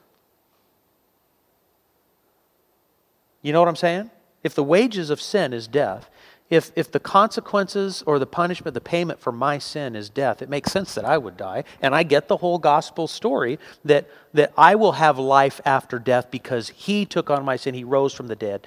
You 3.42 3.52
know 3.52 3.61
what 3.61 3.68
I'm 3.68 3.76
saying? 3.76 4.11
If 4.42 4.56
the 4.56 4.64
wages 4.64 5.08
of 5.08 5.20
sin 5.20 5.52
is 5.52 5.68
death, 5.68 6.11
if, 6.52 6.71
if 6.76 6.92
the 6.92 7.00
consequences 7.00 8.04
or 8.06 8.18
the 8.18 8.26
punishment, 8.26 8.75
the 8.75 8.80
payment 8.82 9.18
for 9.18 9.32
my 9.32 9.56
sin 9.56 9.97
is 9.97 10.11
death, 10.11 10.42
it 10.42 10.50
makes 10.50 10.71
sense 10.71 10.94
that 10.94 11.04
I 11.06 11.16
would 11.16 11.38
die. 11.38 11.64
And 11.80 11.94
I 11.94 12.02
get 12.02 12.28
the 12.28 12.37
whole 12.37 12.59
gospel 12.59 13.09
story 13.09 13.59
that, 13.87 14.06
that 14.35 14.52
I 14.54 14.75
will 14.75 14.92
have 14.92 15.18
life 15.18 15.62
after 15.64 15.99
death 15.99 16.30
because 16.30 16.68
he 16.68 17.06
took 17.06 17.30
on 17.30 17.42
my 17.42 17.56
sin, 17.56 17.73
he 17.73 17.85
rose 17.85 18.12
from 18.12 18.26
the 18.26 18.37
dead. 18.37 18.66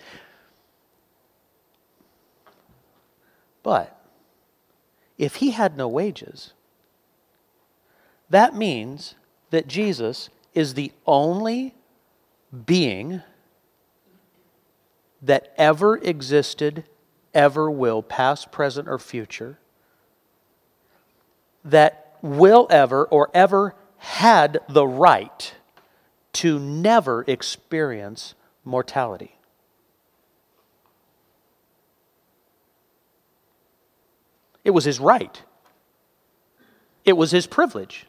But 3.62 3.96
if 5.20 5.36
he 5.36 5.51
had 5.51 5.77
no 5.77 5.88
wages, 5.88 6.54
that 8.32 8.56
means 8.56 9.13
that 9.51 9.68
Jesus 9.68 10.30
is 10.56 10.74
the 10.74 10.92
only 11.06 11.75
being 12.65 13.22
that 15.22 15.54
ever 15.56 15.98
existed, 15.98 16.84
ever 17.36 17.70
will, 17.70 18.01
past, 18.01 18.51
present, 18.51 18.88
or 18.88 18.98
future, 18.98 19.60
that 21.63 22.18
will 22.22 22.65
ever 22.70 23.06
or 23.06 23.30
ever 23.34 23.75
had 23.98 24.60
the 24.68 24.88
right 24.88 25.54
to 26.34 26.60
never 26.60 27.24
experience 27.27 28.34
mortality. 28.63 29.38
It 34.63 34.72
was 34.72 34.86
his 34.86 35.00
right. 35.00 35.44
It 37.06 37.13
was 37.13 37.32
his 37.32 37.46
privilege. 37.46 38.08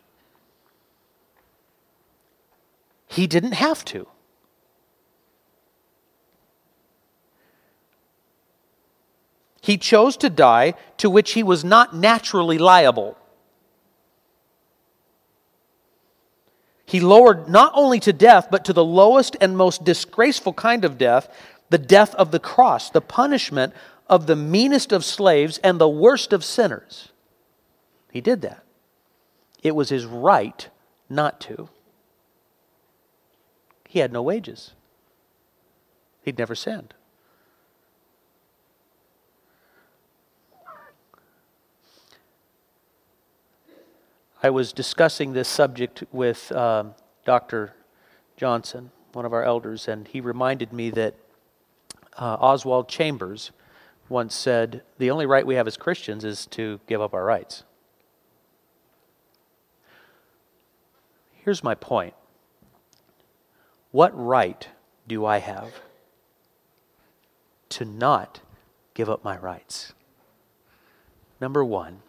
He 3.06 3.26
didn't 3.26 3.52
have 3.52 3.84
to. 3.86 4.08
He 9.66 9.78
chose 9.78 10.16
to 10.18 10.30
die 10.30 10.74
to 10.98 11.10
which 11.10 11.32
he 11.32 11.42
was 11.42 11.64
not 11.64 11.92
naturally 11.92 12.56
liable. 12.56 13.18
He 16.84 17.00
lowered 17.00 17.48
not 17.48 17.72
only 17.74 17.98
to 17.98 18.12
death, 18.12 18.46
but 18.48 18.64
to 18.66 18.72
the 18.72 18.84
lowest 18.84 19.36
and 19.40 19.56
most 19.56 19.82
disgraceful 19.82 20.52
kind 20.52 20.84
of 20.84 20.98
death, 20.98 21.28
the 21.68 21.78
death 21.78 22.14
of 22.14 22.30
the 22.30 22.38
cross, 22.38 22.90
the 22.90 23.00
punishment 23.00 23.74
of 24.06 24.28
the 24.28 24.36
meanest 24.36 24.92
of 24.92 25.04
slaves 25.04 25.58
and 25.64 25.80
the 25.80 25.88
worst 25.88 26.32
of 26.32 26.44
sinners. 26.44 27.08
He 28.12 28.20
did 28.20 28.42
that. 28.42 28.62
It 29.64 29.74
was 29.74 29.88
his 29.88 30.06
right 30.06 30.68
not 31.08 31.40
to. 31.40 31.70
He 33.88 33.98
had 33.98 34.12
no 34.12 34.22
wages, 34.22 34.74
he'd 36.22 36.38
never 36.38 36.54
sinned. 36.54 36.94
I 44.46 44.50
was 44.50 44.72
discussing 44.72 45.32
this 45.32 45.48
subject 45.48 46.04
with 46.12 46.52
um, 46.52 46.94
Dr. 47.24 47.74
Johnson, 48.36 48.92
one 49.12 49.24
of 49.24 49.32
our 49.32 49.42
elders, 49.42 49.88
and 49.88 50.06
he 50.06 50.20
reminded 50.20 50.72
me 50.72 50.90
that 50.90 51.16
uh, 52.16 52.36
Oswald 52.38 52.88
Chambers 52.88 53.50
once 54.08 54.36
said 54.36 54.82
the 54.98 55.10
only 55.10 55.26
right 55.26 55.44
we 55.44 55.56
have 55.56 55.66
as 55.66 55.76
Christians 55.76 56.24
is 56.24 56.46
to 56.52 56.78
give 56.86 57.00
up 57.00 57.12
our 57.12 57.24
rights. 57.24 57.64
Here's 61.32 61.64
my 61.64 61.74
point 61.74 62.14
What 63.90 64.12
right 64.16 64.68
do 65.08 65.26
I 65.26 65.38
have 65.38 65.72
to 67.70 67.84
not 67.84 68.42
give 68.94 69.10
up 69.10 69.24
my 69.24 69.36
rights? 69.38 69.92
Number 71.40 71.64
one, 71.64 72.02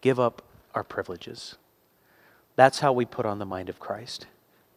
give 0.00 0.18
up 0.18 0.42
our 0.74 0.84
privileges. 0.84 1.56
That's 2.56 2.80
how 2.80 2.92
we 2.92 3.04
put 3.04 3.26
on 3.26 3.38
the 3.38 3.46
mind 3.46 3.68
of 3.68 3.80
Christ. 3.80 4.26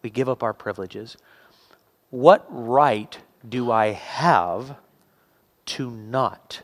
We 0.02 0.10
give 0.10 0.30
up 0.30 0.44
our 0.44 0.54
privileges. 0.54 1.18
What 2.10 2.46
right 2.50 3.18
do 3.48 3.72
I 3.72 3.88
have 3.88 4.78
to 5.68 5.92
not 5.92 6.62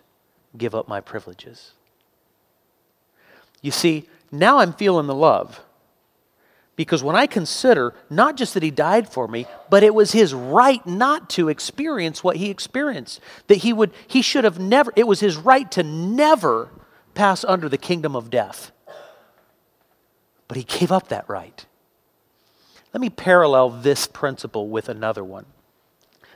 give 0.58 0.74
up 0.74 0.88
my 0.88 1.02
privileges? 1.02 1.74
You 3.62 3.72
see, 3.72 4.08
now 4.32 4.60
I'm 4.60 4.74
feeling 4.74 5.08
the 5.08 5.16
love. 5.16 5.62
Because 6.76 7.04
when 7.04 7.16
I 7.16 7.28
consider 7.28 7.94
not 8.10 8.36
just 8.36 8.56
that 8.56 8.64
he 8.64 8.72
died 8.72 9.08
for 9.08 9.28
me, 9.28 9.46
but 9.70 9.84
it 9.84 9.94
was 9.94 10.12
his 10.12 10.34
right 10.34 10.86
not 10.88 11.30
to 11.32 11.50
experience 11.50 12.24
what 12.24 12.38
he 12.38 12.50
experienced, 12.50 13.20
that 13.48 13.58
he 13.60 13.72
would 13.72 13.92
he 14.08 14.24
should 14.24 14.44
have 14.44 14.58
never 14.58 14.92
it 14.96 15.06
was 15.06 15.20
his 15.20 15.38
right 15.38 15.70
to 15.72 15.84
never 15.84 16.70
pass 17.14 17.44
under 17.44 17.70
the 17.70 17.78
kingdom 17.78 18.16
of 18.16 18.32
death. 18.32 18.72
But 20.48 20.58
he 20.58 20.64
gave 20.64 20.92
up 20.92 21.08
that 21.10 21.28
right. 21.28 21.66
Let 22.94 23.02
me 23.02 23.10
parallel 23.10 23.70
this 23.70 24.06
principle 24.06 24.68
with 24.68 24.88
another 24.88 25.24
one 25.24 25.46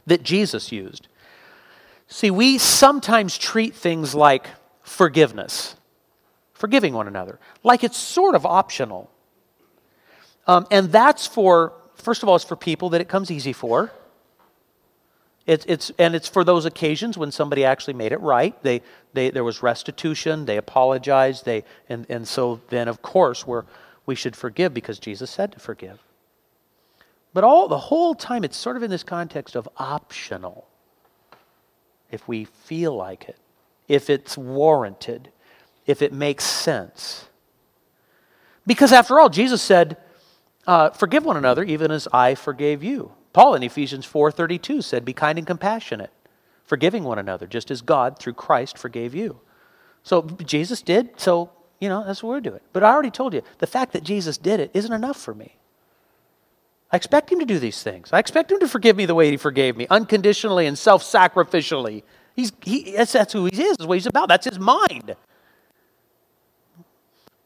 that 0.05 0.23
Jesus 0.23 0.71
used. 0.71 1.07
See, 2.07 2.31
we 2.31 2.57
sometimes 2.57 3.37
treat 3.37 3.75
things 3.75 4.15
like 4.15 4.47
forgiveness, 4.81 5.75
forgiving 6.53 6.93
one 6.93 7.07
another, 7.07 7.39
like 7.63 7.83
it's 7.83 7.97
sort 7.97 8.33
of 8.33 8.45
optional. 8.45 9.11
Um, 10.47 10.65
and 10.71 10.91
that's 10.91 11.27
for, 11.27 11.73
first 11.95 12.23
of 12.23 12.29
all, 12.29 12.37
it's 12.37 12.45
for 12.45 12.55
people 12.55 12.89
that 12.91 13.01
it 13.01 13.09
comes 13.09 13.29
easy 13.29 13.53
for. 13.53 13.91
It's, 15.45 15.65
it's, 15.67 15.91
and 15.99 16.15
it's 16.15 16.27
for 16.27 16.43
those 16.43 16.65
occasions 16.65 17.17
when 17.17 17.31
somebody 17.31 17.63
actually 17.63 17.93
made 17.93 18.13
it 18.13 18.19
right. 18.21 18.61
They, 18.63 18.81
they, 19.13 19.29
there 19.29 19.43
was 19.43 19.61
restitution, 19.61 20.45
they 20.45 20.57
apologized, 20.57 21.45
they, 21.45 21.63
and, 21.87 22.05
and 22.09 22.27
so 22.27 22.61
then, 22.69 22.87
of 22.87 23.01
course, 23.01 23.45
we're, 23.45 23.63
we 24.07 24.15
should 24.15 24.35
forgive 24.35 24.73
because 24.73 24.97
Jesus 24.97 25.29
said 25.29 25.51
to 25.51 25.59
forgive. 25.59 25.99
But 27.33 27.43
all 27.43 27.67
the 27.67 27.77
whole 27.77 28.15
time, 28.15 28.43
it's 28.43 28.57
sort 28.57 28.77
of 28.77 28.81
in 28.81 28.89
this 28.89 29.03
context 29.03 29.55
of 29.55 29.69
optional. 29.77 30.67
If 32.09 32.27
we 32.27 32.45
feel 32.45 32.95
like 32.95 33.29
it, 33.29 33.37
if 33.87 34.09
it's 34.09 34.37
warranted, 34.37 35.29
if 35.85 36.01
it 36.01 36.13
makes 36.13 36.45
sense. 36.45 37.25
Because 38.65 38.91
after 38.91 39.19
all, 39.19 39.29
Jesus 39.29 39.61
said, 39.61 39.97
uh, 40.65 40.89
"Forgive 40.89 41.25
one 41.25 41.37
another, 41.37 41.63
even 41.63 41.91
as 41.91 42.07
I 42.11 42.33
forgave 42.33 42.83
you." 42.83 43.11
Paul 43.33 43.55
in 43.55 43.61
Ephesians 43.63 44.05
four 44.05 44.31
thirty 44.31 44.57
two 44.57 44.81
said, 44.81 45.05
"Be 45.05 45.13
kind 45.13 45.37
and 45.37 45.45
compassionate, 45.45 46.11
forgiving 46.63 47.03
one 47.03 47.19
another, 47.19 47.45
just 47.45 47.69
as 47.69 47.81
God 47.81 48.17
through 48.17 48.33
Christ 48.33 48.77
forgave 48.77 49.13
you." 49.13 49.41
So 50.01 50.21
Jesus 50.21 50.81
did. 50.81 51.19
So 51.19 51.51
you 51.79 51.89
know 51.89 52.03
that's 52.05 52.23
what 52.23 52.29
we're 52.29 52.41
doing. 52.41 52.61
But 52.73 52.83
I 52.83 52.91
already 52.91 53.11
told 53.11 53.33
you 53.33 53.41
the 53.59 53.67
fact 53.67 53.93
that 53.93 54.03
Jesus 54.03 54.37
did 54.37 54.59
it 54.59 54.71
isn't 54.73 54.91
enough 54.91 55.17
for 55.17 55.33
me. 55.33 55.57
I 56.91 56.95
expect 56.95 57.31
him 57.31 57.39
to 57.39 57.45
do 57.45 57.59
these 57.59 57.83
things. 57.83 58.09
I 58.13 58.19
expect 58.19 58.51
him 58.51 58.59
to 58.59 58.67
forgive 58.67 58.95
me 58.95 59.05
the 59.05 59.15
way 59.15 59.29
he 59.29 59.37
forgave 59.37 59.75
me, 59.75 59.87
unconditionally 59.89 60.65
and 60.67 60.77
self 60.77 61.03
sacrificially. 61.03 62.03
He's, 62.35 62.51
he, 62.61 62.93
that's, 62.95 63.11
that's 63.11 63.33
who 63.33 63.45
he 63.45 63.61
is, 63.61 63.77
that's 63.77 63.87
what 63.87 63.95
he's 63.95 64.05
about. 64.05 64.29
That's 64.29 64.45
his 64.45 64.59
mind. 64.59 65.15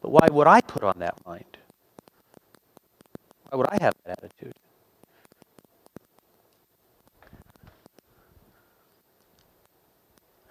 But 0.02 0.12
why 0.12 0.28
would 0.32 0.48
I 0.48 0.62
put 0.62 0.84
on 0.84 1.00
that 1.00 1.16
mind? 1.26 1.58
Why 3.50 3.58
would 3.58 3.68
I 3.70 3.78
have 3.82 3.96
that 4.06 4.20
attitude? 4.24 4.54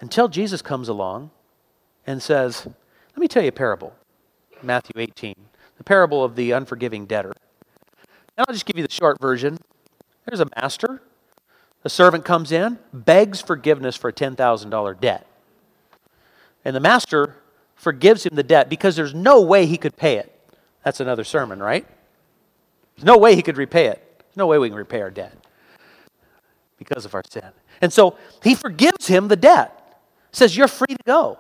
Until 0.01 0.29
Jesus 0.29 0.63
comes 0.63 0.89
along 0.89 1.31
and 2.07 2.23
says, 2.23 2.67
Let 3.15 3.21
me 3.21 3.29
tell 3.29 3.43
you 3.43 3.49
a 3.49 3.53
parable. 3.53 3.95
Matthew 4.63 5.01
18, 5.01 5.35
the 5.79 5.85
parable 5.85 6.23
of 6.23 6.37
the 6.37 6.51
unforgiving 6.51 7.07
debtor. 7.07 7.33
And 8.37 8.47
I'll 8.47 8.55
just 8.55 8.67
give 8.67 8.77
you 8.77 8.87
the 8.87 8.93
short 8.93 9.21
version. 9.21 9.59
There's 10.27 10.41
a 10.41 10.49
master. 10.61 11.03
A 11.85 11.89
servant 11.89 12.25
comes 12.25 12.53
in, 12.53 12.79
begs 12.93 13.41
forgiveness 13.41 13.97
for 13.97 14.09
a 14.09 14.13
$10,000 14.13 15.01
debt. 15.01 15.27
And 16.65 16.77
the 16.77 16.81
master 16.81 17.37
forgives 17.75 18.27
him 18.27 18.35
the 18.35 18.43
debt 18.43 18.69
because 18.69 18.97
there's 18.97 19.15
no 19.15 19.41
way 19.41 19.65
he 19.65 19.79
could 19.79 19.97
pay 19.97 20.17
it. 20.17 20.37
That's 20.85 21.01
another 21.01 21.25
sermon, 21.25 21.63
right? 21.63 21.87
There's 22.97 23.07
no 23.07 23.17
way 23.17 23.35
he 23.35 23.43
could 23.43 23.57
repay 23.57 23.87
it. 23.87 24.03
There's 24.19 24.37
no 24.37 24.47
way 24.47 24.59
we 24.59 24.69
can 24.69 24.77
repay 24.77 25.01
our 25.01 25.11
debt 25.11 25.33
because 26.79 27.05
of 27.05 27.15
our 27.15 27.23
sin. 27.31 27.51
And 27.81 27.93
so 27.93 28.17
he 28.43 28.55
forgives 28.55 29.07
him 29.07 29.29
the 29.29 29.37
debt. 29.37 29.77
Says, 30.33 30.57
You're 30.57 30.69
free 30.69 30.95
to 30.95 31.03
go, 31.07 31.39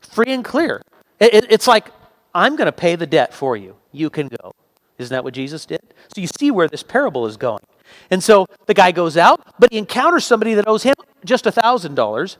free 0.00 0.32
and 0.32 0.44
clear. 0.44 0.82
It, 1.18 1.34
it, 1.34 1.46
it's 1.50 1.66
like, 1.66 1.88
I'm 2.34 2.56
going 2.56 2.66
to 2.66 2.72
pay 2.72 2.96
the 2.96 3.06
debt 3.06 3.34
for 3.34 3.56
you. 3.56 3.76
You 3.92 4.10
can 4.10 4.28
go. 4.28 4.52
Isn't 4.98 5.14
that 5.14 5.24
what 5.24 5.34
Jesus 5.34 5.66
did? 5.66 5.94
So 6.14 6.20
you 6.20 6.26
see 6.26 6.50
where 6.50 6.68
this 6.68 6.82
parable 6.82 7.26
is 7.26 7.36
going. 7.36 7.64
And 8.10 8.22
so 8.22 8.46
the 8.66 8.74
guy 8.74 8.92
goes 8.92 9.16
out, 9.16 9.54
but 9.58 9.72
he 9.72 9.78
encounters 9.78 10.24
somebody 10.24 10.54
that 10.54 10.68
owes 10.68 10.82
him 10.82 10.94
just 11.24 11.46
a 11.46 11.52
$1,000, 11.52 12.36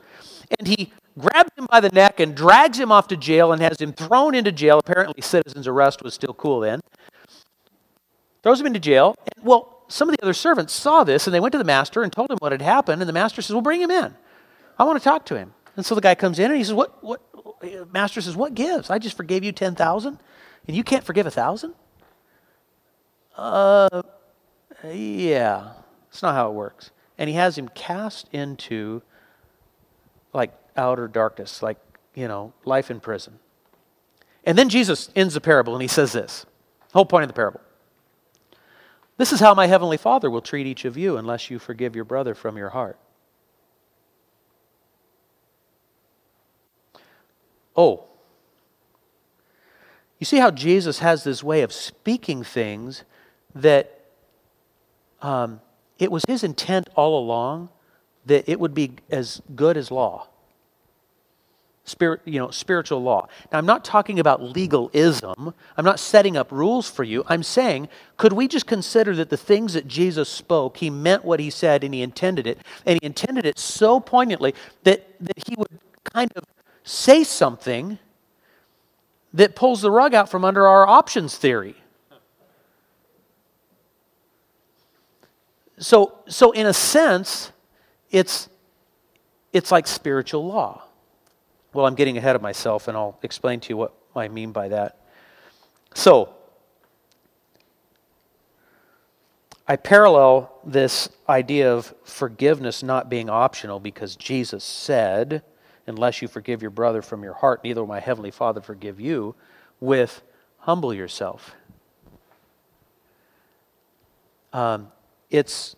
and 0.59 0.69
he 0.69 0.93
grabs 1.19 1.51
him 1.57 1.67
by 1.71 1.81
the 1.81 1.91
neck 1.91 2.21
and 2.21 2.35
drags 2.35 2.79
him 2.79 2.93
off 2.93 3.09
to 3.09 3.17
jail 3.17 3.53
and 3.53 3.61
has 3.61 3.81
him 3.81 3.93
thrown 3.93 4.35
into 4.35 4.53
jail. 4.53 4.79
Apparently, 4.79 5.21
citizen's 5.21 5.67
arrest 5.67 6.03
was 6.03 6.15
still 6.15 6.35
cool 6.35 6.61
then. 6.61 6.81
Throws 8.43 8.61
him 8.61 8.67
into 8.67 8.81
jail. 8.81 9.17
And, 9.37 9.45
well, 9.45 9.83
some 9.89 10.09
of 10.09 10.17
the 10.17 10.23
other 10.23 10.33
servants 10.33 10.73
saw 10.73 11.05
this, 11.05 11.27
and 11.27 11.35
they 11.35 11.41
went 11.41 11.53
to 11.53 11.59
the 11.59 11.65
master 11.65 12.03
and 12.03 12.13
told 12.13 12.31
him 12.31 12.39
what 12.39 12.53
had 12.53 12.63
happened, 12.63 13.03
and 13.03 13.09
the 13.09 13.13
master 13.13 13.43
says, 13.43 13.55
Well, 13.55 13.63
bring 13.63 13.81
him 13.81 13.91
in. 13.91 14.15
I 14.79 14.85
want 14.85 14.99
to 14.99 15.05
talk 15.05 15.27
to 15.27 15.37
him. 15.37 15.53
And 15.81 15.87
so 15.87 15.95
the 15.95 16.03
guy 16.03 16.15
comes 16.15 16.39
in 16.39 16.51
and 16.51 16.59
he 16.59 16.63
says, 16.63 16.75
What, 16.75 17.03
what, 17.03 17.23
master 17.91 18.21
says, 18.21 18.37
What 18.37 18.53
gives? 18.53 18.91
I 18.91 18.99
just 18.99 19.17
forgave 19.17 19.43
you 19.43 19.51
10,000, 19.51 20.19
and 20.69 20.77
you 20.77 20.85
can't 20.85 21.03
forgive 21.03 21.25
a 21.25 21.33
1,000? 21.33 21.73
Uh, 23.35 24.03
yeah, 24.85 25.73
it's 26.11 26.21
not 26.21 26.35
how 26.35 26.51
it 26.51 26.53
works. 26.53 26.91
And 27.17 27.31
he 27.31 27.37
has 27.37 27.57
him 27.57 27.71
cast 27.71 28.29
into 28.31 29.01
like 30.35 30.53
outer 30.77 31.09
darkness, 31.09 31.63
like, 31.63 31.79
you 32.15 32.29
know, 32.29 32.53
life 32.67 32.91
in 32.91 33.01
prison. 33.01 33.39
And 34.45 34.59
then 34.59 34.69
Jesus 34.69 35.09
ends 35.17 35.33
the 35.33 35.41
parable 35.41 35.73
and 35.73 35.81
he 35.81 35.89
says 35.89 36.13
this 36.13 36.45
whole 36.93 37.07
point 37.07 37.23
of 37.23 37.29
the 37.29 37.35
parable. 37.35 37.63
This 39.17 39.33
is 39.33 39.41
how 39.41 39.55
my 39.55 39.67
heavenly 39.67 39.97
Father 39.97 40.29
will 40.29 40.43
treat 40.43 40.67
each 40.67 40.85
of 40.85 40.99
you 40.99 41.17
unless 41.17 41.49
you 41.49 41.59
forgive 41.59 41.97
your 41.97 42.05
brother 42.05 42.35
from 42.35 42.59
your 42.59 42.69
heart. 42.69 42.99
Oh, 47.81 48.05
you 50.19 50.27
see 50.27 50.37
how 50.37 50.51
Jesus 50.51 50.99
has 50.99 51.25
this 51.25 51.43
way 51.43 51.63
of 51.63 51.73
speaking 51.73 52.45
things 52.45 53.05
that 53.55 54.03
um, 55.23 55.63
it 55.99 56.13
was 56.13 56.23
his 56.29 56.45
intent 56.45 56.91
all 56.95 57.19
along 57.19 57.71
that 58.27 58.47
it 58.47 58.61
would 58.61 58.75
be 58.75 58.97
as 59.11 59.41
good 59.57 59.79
as 59.79 59.91
law. 59.91 60.27
Spirit, 61.85 62.21
you 62.27 62.39
know, 62.39 62.51
spiritual 62.51 63.03
law. 63.03 63.29
Now, 63.51 63.57
I'm 63.57 63.65
not 63.65 63.83
talking 63.83 64.19
about 64.19 64.43
legalism. 64.43 65.55
I'm 65.75 65.85
not 65.87 65.99
setting 65.99 66.37
up 66.37 66.53
rules 66.53 66.91
for 66.91 67.03
you. 67.03 67.25
I'm 67.29 67.43
saying, 67.43 67.89
could 68.19 68.35
we 68.35 68.47
just 68.47 68.67
consider 68.67 69.17
that 69.17 69.31
the 69.31 69.39
things 69.39 69.73
that 69.73 69.89
Jesus 69.89 70.29
spoke, 70.29 70.77
he 70.77 70.91
meant 70.91 71.25
what 71.25 71.41
he 71.41 71.49
said 71.49 71.83
and 71.83 71.95
he 71.95 72.03
intended 72.03 72.47
it, 72.47 72.59
and 72.85 72.99
he 73.01 73.07
intended 73.07 73.47
it 73.47 73.59
so 73.59 74.01
poignantly 74.01 74.55
that, 74.85 75.09
that 75.19 75.49
he 75.49 75.55
would 75.57 75.81
kind 76.05 76.31
of 76.37 76.45
say 76.91 77.23
something 77.23 77.99
that 79.33 79.55
pulls 79.55 79.81
the 79.81 79.91
rug 79.91 80.13
out 80.13 80.29
from 80.29 80.45
under 80.45 80.67
our 80.67 80.87
options 80.87 81.37
theory. 81.37 81.77
So, 85.79 86.19
so 86.29 86.51
in 86.51 86.67
a 86.67 86.75
sense, 86.75 87.53
it's, 88.11 88.49
it's 89.53 89.71
like 89.71 89.87
spiritual 89.87 90.45
law. 90.47 90.83
Well, 91.73 91.87
I'm 91.87 91.95
getting 91.95 92.19
ahead 92.19 92.35
of 92.35 92.43
myself, 92.43 92.89
and 92.89 92.97
I'll 92.97 93.19
explain 93.23 93.61
to 93.61 93.69
you 93.69 93.77
what 93.77 93.95
I 94.17 94.27
mean 94.27 94.51
by 94.51 94.69
that. 94.69 94.99
So, 95.95 96.35
I 99.69 99.77
parallel 99.77 100.53
this 100.65 101.09
idea 101.29 101.73
of 101.73 101.95
forgiveness 102.03 102.83
not 102.83 103.09
being 103.09 103.31
optional 103.31 103.79
because 103.79 104.17
Jesus 104.17 104.65
said, 104.65 105.45
Unless 105.87 106.23
you 106.23 106.29
forgive 106.29 106.63
your 106.63 106.71
brother 106.71 107.03
from 107.03 107.23
your 107.23 107.35
heart, 107.35 107.65
neither 107.65 107.81
will 107.81 107.89
my 107.89 108.01
heavenly 108.01 108.31
Father 108.31 108.61
forgive 108.61 109.01
you, 109.01 109.35
with 109.81 110.23
humble 110.59 110.93
yourself. 110.93 111.55
Um, 114.53 114.89
it's, 115.31 115.77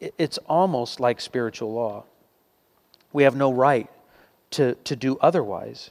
it's 0.00 0.38
almost 0.38 1.00
like 1.00 1.20
spiritual 1.20 1.72
law. 1.72 2.04
We 3.12 3.24
have 3.24 3.36
no 3.36 3.52
right 3.52 3.88
to, 4.52 4.74
to 4.84 4.96
do 4.96 5.18
otherwise 5.20 5.90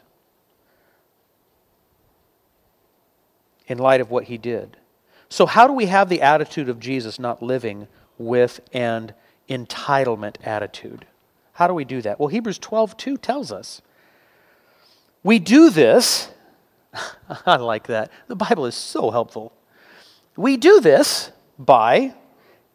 in 3.68 3.78
light 3.78 4.02
of 4.02 4.10
what 4.10 4.26
he 4.26 4.38
did. 4.38 4.78
So, 5.30 5.46
how 5.46 5.66
do 5.66 5.74
we 5.74 5.86
have 5.86 6.10
the 6.10 6.22
attitude 6.22 6.68
of 6.68 6.80
Jesus 6.80 7.18
not 7.18 7.42
living 7.42 7.88
with 8.18 8.60
an 8.74 9.14
entitlement 9.48 10.36
attitude? 10.44 11.06
How 11.62 11.68
do 11.68 11.76
we 11.76 11.86
do 11.86 12.02
that? 12.02 12.20
Well, 12.20 12.30
Hebrews 12.30 12.58
12 12.58 12.98
2 12.98 13.18
tells 13.18 13.52
us. 13.52 13.84
We 15.22 15.38
do 15.38 15.70
this, 15.70 16.32
I 17.46 17.58
like 17.58 17.86
that. 17.86 18.10
The 18.28 18.36
Bible 18.36 18.66
is 18.66 18.74
so 18.74 19.12
helpful. 19.12 19.54
We 20.36 20.58
do 20.58 20.80
this 20.80 21.32
by 21.60 22.16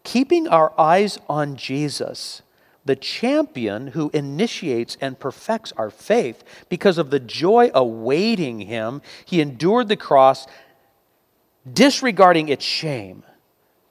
keeping 0.04 0.46
our 0.46 0.72
eyes 0.78 1.18
on 1.28 1.56
Jesus 1.56 2.42
the 2.84 2.94
champion 2.94 3.88
who 3.88 4.08
initiates 4.14 4.96
and 5.00 5.18
perfects 5.18 5.72
our 5.76 5.90
faith. 5.90 6.44
Because 6.68 6.96
of 6.96 7.10
the 7.10 7.18
joy 7.18 7.72
awaiting 7.74 8.60
him, 8.60 9.02
he 9.24 9.40
endured 9.40 9.88
the 9.88 9.96
cross, 9.96 10.46
disregarding 11.72 12.48
its 12.48 12.64
shame. 12.64 13.24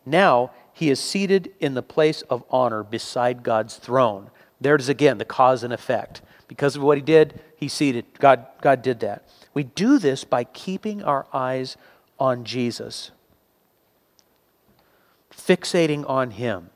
Now 0.05 0.51
he 0.71 0.89
is 0.89 1.01
seated 1.01 1.51
in 1.59 1.73
the 1.73 1.83
place 1.83 2.21
of 2.29 2.45
honor 2.49 2.81
beside 2.81 3.43
God's 3.43 3.75
throne. 3.75 4.31
There 4.59 4.75
it 4.75 4.81
is 4.81 4.89
again, 4.89 5.17
the 5.17 5.25
cause 5.25 5.63
and 5.63 5.73
effect. 5.73 6.21
Because 6.47 6.75
of 6.75 6.83
what 6.83 6.97
he 6.97 7.03
did, 7.03 7.41
he 7.57 7.67
seated. 7.67 8.05
God, 8.19 8.45
God 8.61 8.81
did 8.81 8.99
that. 9.01 9.27
We 9.53 9.63
do 9.63 9.99
this 9.99 10.23
by 10.23 10.43
keeping 10.43 11.03
our 11.03 11.25
eyes 11.33 11.77
on 12.19 12.43
Jesus, 12.43 13.11
fixating 15.31 16.07
on 16.09 16.31
him 16.31 16.69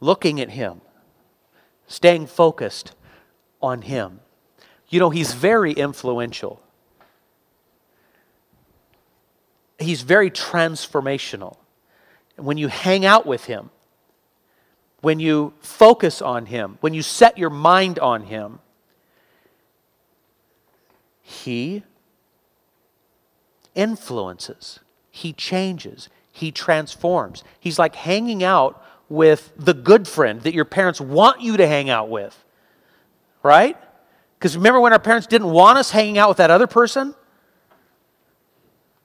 looking 0.00 0.40
at 0.40 0.50
Him, 0.50 0.80
staying 1.86 2.26
focused 2.26 2.94
on 3.62 3.82
Him. 3.82 4.20
You 4.88 5.00
know, 5.00 5.10
He's 5.10 5.32
very 5.34 5.72
influential, 5.72 6.60
He's 9.78 10.02
very 10.02 10.30
transformational. 10.30 11.56
When 12.36 12.58
you 12.58 12.68
hang 12.68 13.06
out 13.06 13.24
with 13.24 13.46
Him, 13.46 13.70
when 15.00 15.20
you 15.20 15.52
focus 15.60 16.20
on 16.22 16.46
Him, 16.46 16.78
when 16.80 16.94
you 16.94 17.02
set 17.02 17.38
your 17.38 17.50
mind 17.50 17.98
on 17.98 18.22
Him, 18.24 18.60
He 21.22 21.82
influences, 23.74 24.80
He 25.10 25.32
changes, 25.32 26.08
He 26.32 26.50
transforms. 26.50 27.44
He's 27.60 27.78
like 27.78 27.94
hanging 27.94 28.42
out 28.42 28.82
with 29.08 29.52
the 29.56 29.74
good 29.74 30.08
friend 30.08 30.40
that 30.42 30.54
your 30.54 30.64
parents 30.64 31.00
want 31.00 31.40
you 31.40 31.56
to 31.56 31.66
hang 31.66 31.90
out 31.90 32.08
with. 32.08 32.42
Right? 33.42 33.76
Because 34.38 34.56
remember 34.56 34.80
when 34.80 34.92
our 34.92 34.98
parents 34.98 35.26
didn't 35.26 35.50
want 35.50 35.78
us 35.78 35.90
hanging 35.90 36.18
out 36.18 36.28
with 36.28 36.38
that 36.38 36.50
other 36.50 36.66
person? 36.66 37.14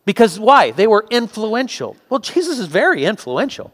Because 0.03 0.39
why? 0.39 0.71
They 0.71 0.87
were 0.87 1.05
influential. 1.09 1.95
Well, 2.09 2.19
Jesus 2.19 2.59
is 2.59 2.65
very 2.65 3.05
influential. 3.05 3.71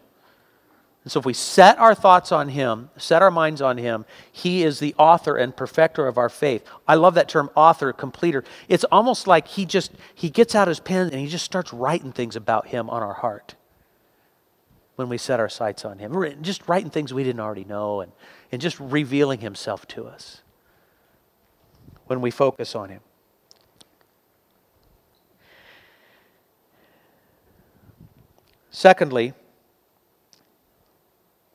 And 1.07 1.11
so 1.13 1.21
if 1.21 1.25
we 1.25 1.31
set 1.31 1.79
our 1.79 1.95
thoughts 1.95 2.33
on 2.33 2.49
Him, 2.49 2.89
set 2.97 3.21
our 3.21 3.31
minds 3.31 3.61
on 3.61 3.77
Him, 3.77 4.03
He 4.29 4.63
is 4.63 4.79
the 4.79 4.93
author 4.97 5.37
and 5.37 5.55
perfecter 5.55 6.05
of 6.05 6.17
our 6.17 6.27
faith. 6.27 6.67
I 6.85 6.95
love 6.95 7.13
that 7.13 7.29
term, 7.29 7.49
author, 7.55 7.93
completer. 7.93 8.43
It's 8.67 8.83
almost 8.83 9.25
like 9.25 9.47
He 9.47 9.65
just, 9.65 9.93
He 10.13 10.29
gets 10.29 10.53
out 10.53 10.67
His 10.67 10.81
pen 10.81 11.07
and 11.07 11.21
He 11.21 11.27
just 11.27 11.45
starts 11.45 11.71
writing 11.71 12.11
things 12.11 12.35
about 12.35 12.67
Him 12.67 12.89
on 12.89 13.01
our 13.01 13.13
heart 13.13 13.55
when 14.97 15.07
we 15.07 15.17
set 15.17 15.39
our 15.39 15.47
sights 15.47 15.85
on 15.85 15.97
Him. 15.97 16.41
Just 16.41 16.67
writing 16.67 16.89
things 16.89 17.13
we 17.13 17.23
didn't 17.23 17.39
already 17.39 17.63
know 17.63 18.01
and, 18.01 18.11
and 18.51 18.61
just 18.61 18.77
revealing 18.77 19.39
Himself 19.39 19.87
to 19.87 20.07
us 20.07 20.41
when 22.07 22.19
we 22.19 22.31
focus 22.31 22.75
on 22.75 22.89
Him. 22.89 22.99
Secondly, 28.71 29.33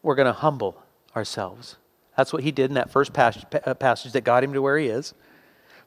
we're 0.02 0.14
going 0.14 0.26
to 0.26 0.32
humble 0.32 0.82
ourselves. 1.14 1.76
That's 2.16 2.32
what 2.32 2.42
he 2.42 2.50
did 2.52 2.70
in 2.70 2.74
that 2.74 2.90
first 2.90 3.12
passage, 3.12 3.44
uh, 3.64 3.74
passage 3.74 4.12
that 4.12 4.22
got 4.22 4.44
him 4.44 4.52
to 4.52 4.62
where 4.62 4.78
he 4.78 4.88
is. 4.88 5.14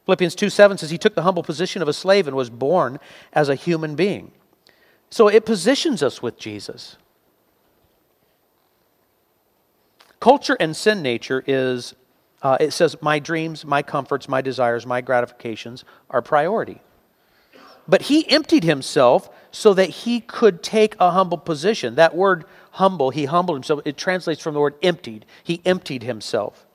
Philippians 0.06 0.34
2 0.34 0.50
7 0.50 0.78
says 0.78 0.90
he 0.90 0.98
took 0.98 1.14
the 1.14 1.22
humble 1.22 1.42
position 1.42 1.82
of 1.82 1.88
a 1.88 1.92
slave 1.92 2.26
and 2.26 2.36
was 2.36 2.50
born 2.50 2.98
as 3.32 3.48
a 3.48 3.54
human 3.54 3.94
being. 3.94 4.32
So 5.10 5.28
it 5.28 5.44
positions 5.44 6.02
us 6.02 6.22
with 6.22 6.38
Jesus. 6.38 6.96
Culture 10.20 10.56
and 10.58 10.74
sin 10.74 11.02
nature 11.02 11.44
is, 11.46 11.94
uh, 12.42 12.56
it 12.58 12.72
says, 12.72 12.96
my 13.00 13.18
dreams, 13.18 13.64
my 13.64 13.82
comforts, 13.82 14.28
my 14.28 14.40
desires, 14.40 14.86
my 14.86 15.00
gratifications 15.00 15.84
are 16.10 16.22
priority. 16.22 16.80
But 17.86 18.02
he 18.02 18.28
emptied 18.28 18.64
himself 18.64 19.30
so 19.52 19.74
that 19.74 19.90
he 19.90 20.20
could 20.20 20.62
take 20.62 20.96
a 20.98 21.12
humble 21.12 21.38
position. 21.38 21.94
That 21.94 22.16
word 22.16 22.44
humble, 22.76 23.10
he 23.10 23.24
humbled 23.24 23.56
himself, 23.56 23.80
it 23.84 23.96
translates 23.96 24.42
from 24.42 24.54
the 24.54 24.60
word 24.60 24.74
emptied. 24.82 25.24
He 25.42 25.62
emptied 25.64 26.02
himself. 26.02 26.66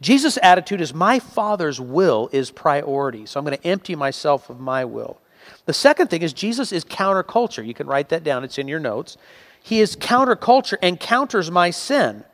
Jesus' 0.00 0.38
attitude 0.42 0.80
is, 0.80 0.92
My 0.92 1.18
Father's 1.18 1.80
will 1.80 2.28
is 2.32 2.50
priority, 2.50 3.26
so 3.26 3.38
I'm 3.38 3.44
going 3.44 3.56
to 3.56 3.66
empty 3.66 3.94
myself 3.94 4.48
of 4.50 4.58
my 4.58 4.84
will. 4.84 5.18
The 5.66 5.74
second 5.74 6.08
thing 6.08 6.22
is, 6.22 6.32
Jesus 6.32 6.72
is 6.72 6.84
counterculture. 6.84 7.64
You 7.66 7.74
can 7.74 7.86
write 7.86 8.08
that 8.08 8.24
down, 8.24 8.42
it's 8.42 8.58
in 8.58 8.68
your 8.68 8.80
notes. 8.80 9.16
He 9.62 9.80
is 9.80 9.96
counterculture 9.96 10.76
and 10.82 10.98
counters 10.98 11.50
my 11.50 11.70
sin. 11.70 12.24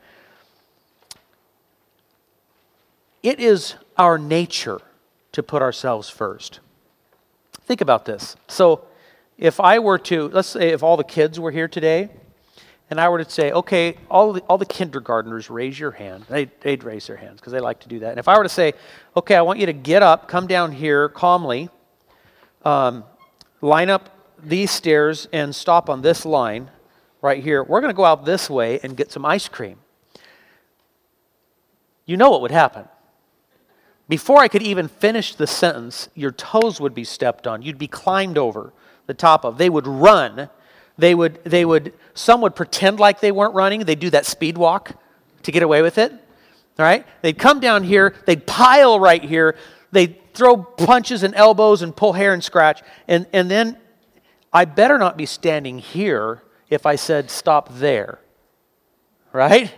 It 3.22 3.40
is 3.40 3.74
our 3.96 4.18
nature 4.18 4.80
to 5.32 5.42
put 5.42 5.62
ourselves 5.62 6.08
first. 6.08 6.60
Think 7.52 7.80
about 7.80 8.04
this. 8.04 8.36
So, 8.48 8.84
if 9.36 9.58
I 9.58 9.78
were 9.78 9.98
to, 9.98 10.28
let's 10.28 10.48
say, 10.48 10.70
if 10.70 10.82
all 10.82 10.96
the 10.96 11.04
kids 11.04 11.40
were 11.40 11.50
here 11.50 11.68
today, 11.68 12.10
and 12.90 13.00
I 13.00 13.08
were 13.08 13.22
to 13.22 13.30
say, 13.30 13.52
okay, 13.52 13.96
all 14.10 14.32
the, 14.32 14.40
all 14.42 14.58
the 14.58 14.66
kindergartners 14.66 15.48
raise 15.48 15.78
your 15.78 15.92
hand. 15.92 16.24
They'd, 16.28 16.50
they'd 16.60 16.82
raise 16.82 17.06
their 17.06 17.16
hands 17.16 17.40
because 17.40 17.52
they 17.52 17.60
like 17.60 17.80
to 17.80 17.88
do 17.88 18.00
that. 18.00 18.10
And 18.10 18.18
if 18.18 18.26
I 18.26 18.36
were 18.36 18.42
to 18.42 18.48
say, 18.48 18.74
okay, 19.16 19.36
I 19.36 19.42
want 19.42 19.60
you 19.60 19.66
to 19.66 19.72
get 19.72 20.02
up, 20.02 20.26
come 20.26 20.48
down 20.48 20.72
here 20.72 21.08
calmly, 21.08 21.70
um, 22.64 23.04
line 23.60 23.90
up 23.90 24.10
these 24.42 24.70
stairs, 24.70 25.28
and 25.32 25.54
stop 25.54 25.88
on 25.88 26.02
this 26.02 26.24
line 26.26 26.70
right 27.22 27.42
here, 27.42 27.62
we're 27.62 27.80
going 27.80 27.92
to 27.92 27.96
go 27.96 28.04
out 28.04 28.24
this 28.24 28.50
way 28.50 28.80
and 28.82 28.96
get 28.96 29.12
some 29.12 29.24
ice 29.24 29.48
cream. 29.48 29.78
You 32.06 32.16
know 32.16 32.30
what 32.30 32.40
would 32.40 32.50
happen. 32.50 32.88
Before 34.08 34.38
I 34.38 34.48
could 34.48 34.62
even 34.62 34.88
finish 34.88 35.36
the 35.36 35.46
sentence, 35.46 36.08
your 36.16 36.32
toes 36.32 36.80
would 36.80 36.94
be 36.94 37.04
stepped 37.04 37.46
on. 37.46 37.62
You'd 37.62 37.78
be 37.78 37.86
climbed 37.86 38.36
over 38.36 38.72
the 39.06 39.14
top 39.14 39.44
of. 39.44 39.58
They 39.58 39.70
would 39.70 39.86
run. 39.86 40.50
They 41.00 41.14
would, 41.14 41.42
they 41.44 41.64
would, 41.64 41.94
some 42.14 42.40
would 42.42 42.54
pretend 42.54 43.00
like 43.00 43.20
they 43.20 43.32
weren't 43.32 43.54
running. 43.54 43.80
They'd 43.80 43.98
do 43.98 44.10
that 44.10 44.26
speed 44.26 44.58
walk 44.58 44.92
to 45.42 45.52
get 45.52 45.62
away 45.62 45.82
with 45.82 45.98
it. 45.98 46.12
All 46.12 46.18
right? 46.84 47.06
They'd 47.22 47.38
come 47.38 47.60
down 47.60 47.84
here. 47.84 48.14
They'd 48.26 48.46
pile 48.46 49.00
right 49.00 49.22
here. 49.22 49.56
They'd 49.92 50.16
throw 50.34 50.58
punches 50.58 51.22
and 51.22 51.34
elbows 51.34 51.82
and 51.82 51.94
pull 51.94 52.12
hair 52.12 52.32
and 52.32 52.44
scratch. 52.44 52.82
And, 53.08 53.26
and 53.32 53.50
then 53.50 53.76
I 54.52 54.64
better 54.64 54.98
not 54.98 55.16
be 55.16 55.26
standing 55.26 55.78
here 55.78 56.42
if 56.68 56.86
I 56.86 56.96
said 56.96 57.30
stop 57.30 57.74
there. 57.74 58.18
Right? 59.32 59.72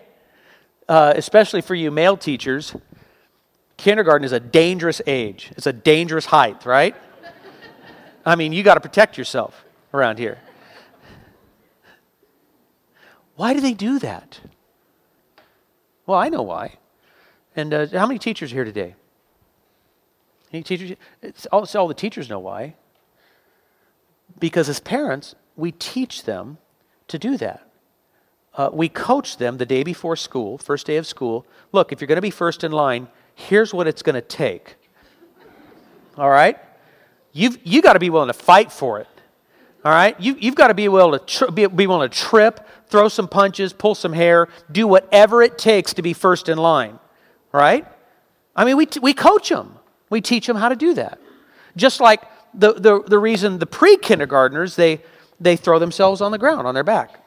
Uh, 0.88 1.12
especially 1.16 1.60
for 1.60 1.74
you 1.74 1.90
male 1.90 2.16
teachers 2.16 2.74
kindergarten 3.76 4.24
is 4.24 4.32
a 4.32 4.40
dangerous 4.40 5.02
age. 5.06 5.50
It's 5.56 5.66
a 5.66 5.72
dangerous 5.72 6.26
height, 6.26 6.64
right? 6.64 6.94
I 8.24 8.36
mean, 8.36 8.52
you 8.52 8.62
got 8.62 8.74
to 8.74 8.80
protect 8.80 9.18
yourself 9.18 9.64
around 9.92 10.18
here. 10.18 10.38
Why 13.42 13.54
do 13.54 13.60
they 13.60 13.74
do 13.74 13.98
that? 13.98 14.38
Well, 16.06 16.16
I 16.16 16.28
know 16.28 16.42
why. 16.42 16.76
And 17.56 17.74
uh, 17.74 17.86
how 17.88 18.06
many 18.06 18.20
teachers 18.20 18.52
here 18.52 18.62
today? 18.62 18.94
Any 20.52 20.62
teachers? 20.62 20.96
All, 21.50 21.66
all 21.74 21.88
the 21.88 21.94
teachers 21.94 22.30
know 22.30 22.38
why. 22.38 22.76
Because 24.38 24.68
as 24.68 24.78
parents, 24.78 25.34
we 25.56 25.72
teach 25.72 26.22
them 26.22 26.58
to 27.08 27.18
do 27.18 27.36
that. 27.38 27.68
Uh, 28.54 28.70
we 28.72 28.88
coach 28.88 29.38
them 29.38 29.58
the 29.58 29.66
day 29.66 29.82
before 29.82 30.14
school, 30.14 30.56
first 30.56 30.86
day 30.86 30.96
of 30.96 31.04
school. 31.04 31.44
Look, 31.72 31.90
if 31.90 32.00
you're 32.00 32.06
going 32.06 32.14
to 32.14 32.22
be 32.22 32.30
first 32.30 32.62
in 32.62 32.70
line, 32.70 33.08
here's 33.34 33.74
what 33.74 33.88
it's 33.88 34.02
going 34.02 34.14
to 34.14 34.20
take. 34.20 34.76
All 36.16 36.30
right? 36.30 36.60
You've 37.32 37.58
you 37.64 37.82
got 37.82 37.94
to 37.94 37.98
be 37.98 38.08
willing 38.08 38.28
to 38.28 38.34
fight 38.34 38.70
for 38.70 39.00
it. 39.00 39.08
All 39.84 39.92
right? 39.92 40.18
You, 40.20 40.36
you've 40.38 40.54
got 40.54 40.68
to 40.68 40.74
be 40.74 40.88
willing 40.88 41.18
to, 41.18 41.26
tri- 41.26 41.50
be, 41.50 41.66
be 41.66 41.86
willing 41.86 42.08
to 42.08 42.16
trip, 42.16 42.66
throw 42.86 43.08
some 43.08 43.28
punches, 43.28 43.72
pull 43.72 43.94
some 43.94 44.12
hair, 44.12 44.48
do 44.70 44.86
whatever 44.86 45.42
it 45.42 45.58
takes 45.58 45.94
to 45.94 46.02
be 46.02 46.12
first 46.12 46.48
in 46.48 46.58
line. 46.58 46.98
Right? 47.52 47.86
I 48.54 48.64
mean, 48.64 48.76
we, 48.76 48.86
t- 48.86 49.00
we 49.00 49.14
coach 49.14 49.48
them, 49.48 49.76
we 50.10 50.20
teach 50.20 50.46
them 50.46 50.56
how 50.56 50.68
to 50.68 50.76
do 50.76 50.94
that. 50.94 51.18
Just 51.76 52.00
like 52.00 52.22
the, 52.54 52.74
the, 52.74 53.02
the 53.02 53.18
reason 53.18 53.58
the 53.58 53.66
pre 53.66 53.96
kindergartners, 53.96 54.76
they, 54.76 55.00
they 55.40 55.56
throw 55.56 55.78
themselves 55.78 56.20
on 56.20 56.32
the 56.32 56.38
ground 56.38 56.66
on 56.66 56.74
their 56.74 56.84
back 56.84 57.18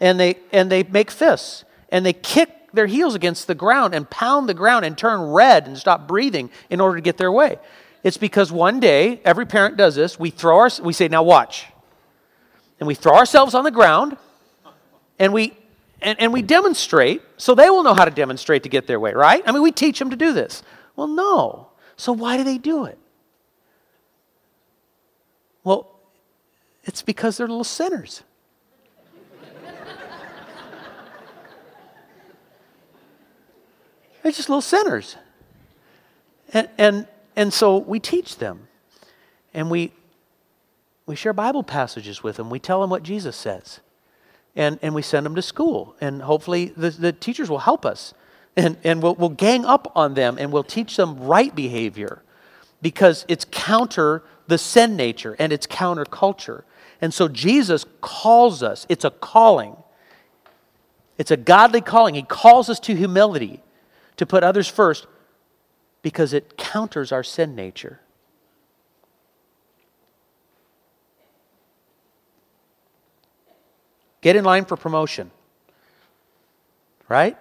and 0.00 0.18
they, 0.18 0.36
and 0.52 0.70
they 0.70 0.82
make 0.82 1.10
fists 1.10 1.64
and 1.90 2.04
they 2.04 2.12
kick 2.12 2.56
kick 2.66 2.72
their 2.74 2.86
heels 2.86 3.14
against 3.14 3.46
the 3.46 3.54
ground 3.54 3.94
and 3.94 4.08
pound 4.10 4.48
the 4.48 4.54
ground 4.54 4.84
and 4.84 4.98
turn 4.98 5.20
red 5.20 5.66
and 5.66 5.78
stop 5.78 6.06
breathing 6.06 6.50
in 6.70 6.80
order 6.80 6.96
to 6.96 7.00
get 7.00 7.16
their 7.16 7.32
way. 7.32 7.58
It's 8.02 8.16
because 8.16 8.52
one 8.52 8.80
day, 8.80 9.20
every 9.24 9.46
parent 9.46 9.76
does 9.76 9.94
this. 9.94 10.18
We 10.18 10.30
throw 10.30 10.58
our, 10.58 10.70
we 10.82 10.92
say, 10.92 11.08
now 11.08 11.22
watch. 11.22 11.66
And 12.78 12.86
we 12.86 12.94
throw 12.94 13.14
ourselves 13.14 13.54
on 13.54 13.64
the 13.64 13.70
ground 13.70 14.16
and 15.18 15.32
we, 15.32 15.56
and, 16.02 16.20
and 16.20 16.32
we 16.32 16.42
demonstrate 16.42 17.22
so 17.36 17.54
they 17.54 17.70
will 17.70 17.82
know 17.82 17.94
how 17.94 18.04
to 18.04 18.10
demonstrate 18.10 18.62
to 18.64 18.68
get 18.68 18.86
their 18.86 19.00
way, 19.00 19.12
right? 19.12 19.42
I 19.46 19.52
mean, 19.52 19.62
we 19.62 19.72
teach 19.72 19.98
them 19.98 20.10
to 20.10 20.16
do 20.16 20.32
this. 20.32 20.62
Well, 20.94 21.06
no. 21.06 21.68
So 21.96 22.12
why 22.12 22.36
do 22.36 22.44
they 22.44 22.58
do 22.58 22.84
it? 22.84 22.98
Well, 25.64 25.90
it's 26.84 27.02
because 27.02 27.38
they're 27.38 27.48
little 27.48 27.64
sinners. 27.64 28.22
they're 34.22 34.32
just 34.32 34.48
little 34.48 34.60
sinners. 34.60 35.16
And, 36.52 36.68
and, 36.78 37.06
and 37.34 37.52
so 37.52 37.78
we 37.78 37.98
teach 37.98 38.38
them. 38.38 38.68
And 39.54 39.70
we, 39.70 39.92
we 41.06 41.14
share 41.16 41.32
Bible 41.32 41.62
passages 41.62 42.22
with 42.22 42.36
them. 42.36 42.50
We 42.50 42.58
tell 42.58 42.80
them 42.80 42.90
what 42.90 43.02
Jesus 43.02 43.36
says. 43.36 43.80
And, 44.54 44.78
and 44.82 44.94
we 44.94 45.02
send 45.02 45.26
them 45.26 45.34
to 45.34 45.42
school. 45.42 45.94
And 46.00 46.22
hopefully 46.22 46.72
the, 46.76 46.90
the 46.90 47.12
teachers 47.12 47.48
will 47.48 47.60
help 47.60 47.86
us. 47.86 48.14
And, 48.56 48.76
and 48.84 49.02
we'll, 49.02 49.14
we'll 49.14 49.28
gang 49.28 49.64
up 49.64 49.92
on 49.94 50.14
them 50.14 50.36
and 50.38 50.50
we'll 50.50 50.64
teach 50.64 50.96
them 50.96 51.18
right 51.18 51.54
behavior 51.54 52.22
because 52.80 53.24
it's 53.28 53.46
counter 53.50 54.22
the 54.46 54.58
sin 54.58 54.96
nature 54.96 55.36
and 55.38 55.52
it's 55.52 55.66
counterculture. 55.66 56.62
And 57.00 57.12
so 57.12 57.28
Jesus 57.28 57.84
calls 58.00 58.62
us, 58.62 58.86
it's 58.88 59.04
a 59.04 59.10
calling. 59.10 59.76
It's 61.18 61.30
a 61.30 61.36
godly 61.36 61.80
calling. 61.80 62.14
He 62.14 62.22
calls 62.22 62.68
us 62.68 62.80
to 62.80 62.94
humility, 62.94 63.62
to 64.16 64.26
put 64.26 64.42
others 64.42 64.68
first, 64.68 65.06
because 66.02 66.32
it 66.32 66.56
counters 66.56 67.12
our 67.12 67.22
sin 67.22 67.54
nature. 67.54 68.00
Get 74.26 74.34
in 74.34 74.44
line 74.44 74.64
for 74.64 74.76
promotion. 74.76 75.30
Right? 77.08 77.38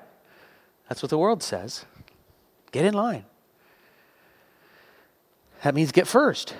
That's 0.88 1.02
what 1.02 1.10
the 1.10 1.17
world 1.17 1.41
says. 1.41 1.84
Get 2.71 2.86
in 2.86 2.93
line. 2.93 3.26
That 5.63 5.74
means 5.74 5.91
get 5.91 6.06
first. 6.06 6.54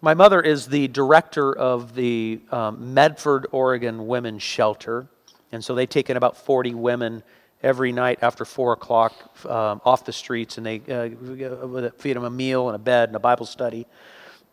My 0.00 0.14
mother 0.14 0.40
is 0.40 0.68
the 0.68 0.86
director 0.86 1.52
of 1.52 1.96
the 1.96 2.38
um, 2.52 2.94
Medford, 2.94 3.48
Oregon 3.50 4.06
Women's 4.06 4.44
Shelter. 4.44 5.08
And 5.50 5.64
so 5.64 5.74
they 5.74 5.86
take 5.86 6.08
in 6.08 6.16
about 6.16 6.36
40 6.36 6.74
women 6.74 7.24
every 7.60 7.90
night 7.90 8.20
after 8.22 8.44
4 8.44 8.74
o'clock 8.74 9.44
um, 9.46 9.80
off 9.84 10.04
the 10.04 10.12
streets, 10.12 10.58
and 10.58 10.64
they 10.64 10.78
uh, 10.78 11.90
feed 11.98 12.14
them 12.14 12.22
a 12.22 12.30
meal 12.30 12.68
and 12.68 12.76
a 12.76 12.78
bed 12.78 13.08
and 13.08 13.16
a 13.16 13.18
Bible 13.18 13.46
study. 13.46 13.88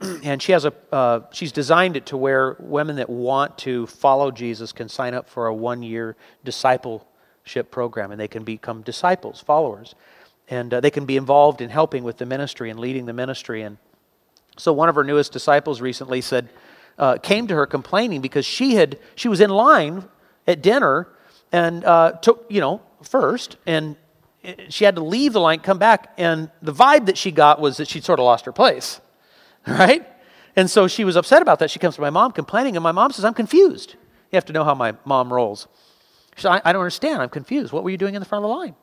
and 0.24 0.42
she 0.42 0.52
has 0.52 0.66
a, 0.66 0.74
uh, 0.92 1.22
she's 1.32 1.52
designed 1.52 1.98
it 1.98 2.06
to 2.08 2.18
where 2.18 2.56
women 2.60 2.98
that 2.98 3.10
want 3.10 3.58
to 3.60 3.88
follow 3.88 4.32
Jesus 4.32 4.72
can 4.72 4.90
sign 4.90 5.14
up 5.14 5.30
for 5.30 5.48
a 5.48 5.54
one 5.54 5.84
year 5.84 6.16
discipleship 6.44 7.72
program, 7.72 8.12
and 8.12 8.20
they 8.20 8.28
can 8.28 8.44
become 8.44 8.82
disciples, 8.82 9.42
followers. 9.42 9.96
And 10.52 10.74
uh, 10.74 10.80
they 10.80 10.90
can 10.90 11.06
be 11.06 11.16
involved 11.16 11.62
in 11.62 11.70
helping 11.70 12.04
with 12.04 12.18
the 12.18 12.26
ministry 12.26 12.72
and 12.72 12.80
leading 12.80 13.06
the 13.06 13.14
ministry. 13.14 13.62
And 13.62 13.78
so 14.58 14.74
one 14.74 14.90
of 14.90 14.96
her 14.96 15.04
newest 15.04 15.32
disciples 15.32 15.80
recently 15.80 16.22
said, 16.22 16.50
uh, 17.00 17.18
came 17.18 17.48
to 17.48 17.56
her 17.56 17.66
complaining 17.66 18.22
because 18.22 18.46
she 18.46 18.76
had 18.76 19.00
she 19.16 19.30
was 19.30 19.40
in 19.40 19.50
line 19.50 20.04
at 20.46 20.62
dinner 20.62 21.08
and 21.52 21.84
uh, 21.86 22.12
took 22.22 22.46
you 22.50 22.60
know 22.60 22.82
first 23.02 23.56
and 23.66 23.96
she 24.68 24.84
had 24.84 24.96
to 24.96 25.04
leave 25.04 25.34
the 25.34 25.40
line 25.40 25.60
come 25.60 25.78
back 25.78 26.14
and 26.18 26.52
the 26.62 26.74
vibe 26.74 27.06
that 27.06 27.18
she 27.18 27.32
got 27.32 27.60
was 27.60 27.78
that 27.78 27.88
she'd 27.88 28.04
sort 28.04 28.20
of 28.20 28.26
lost 28.26 28.46
her 28.46 28.52
place 28.52 29.00
right 29.68 30.08
and 30.56 30.70
so 30.70 30.88
she 30.88 31.04
was 31.04 31.16
upset 31.16 31.42
about 31.42 31.60
that 31.60 31.70
she 31.70 31.80
comes 31.80 31.96
to 31.96 32.02
my 32.02 32.10
mom 32.10 32.32
complaining 32.32 32.76
and 32.76 32.84
my 32.84 32.92
mom 32.92 33.12
says 33.12 33.26
i'm 33.26 33.34
confused 33.34 33.96
you 34.32 34.38
have 34.38 34.46
to 34.46 34.54
know 34.54 34.64
how 34.64 34.76
my 34.76 34.94
mom 35.06 35.32
rolls 35.32 35.68
she 36.36 36.44
said 36.44 36.52
i, 36.52 36.62
I 36.66 36.74
don't 36.74 36.82
understand 36.82 37.22
i'm 37.22 37.30
confused 37.30 37.72
what 37.72 37.84
were 37.84 37.90
you 37.90 37.98
doing 37.98 38.16
in 38.16 38.20
the 38.20 38.26
front 38.26 38.44
of 38.46 38.50
the 38.50 38.56
line 38.56 38.76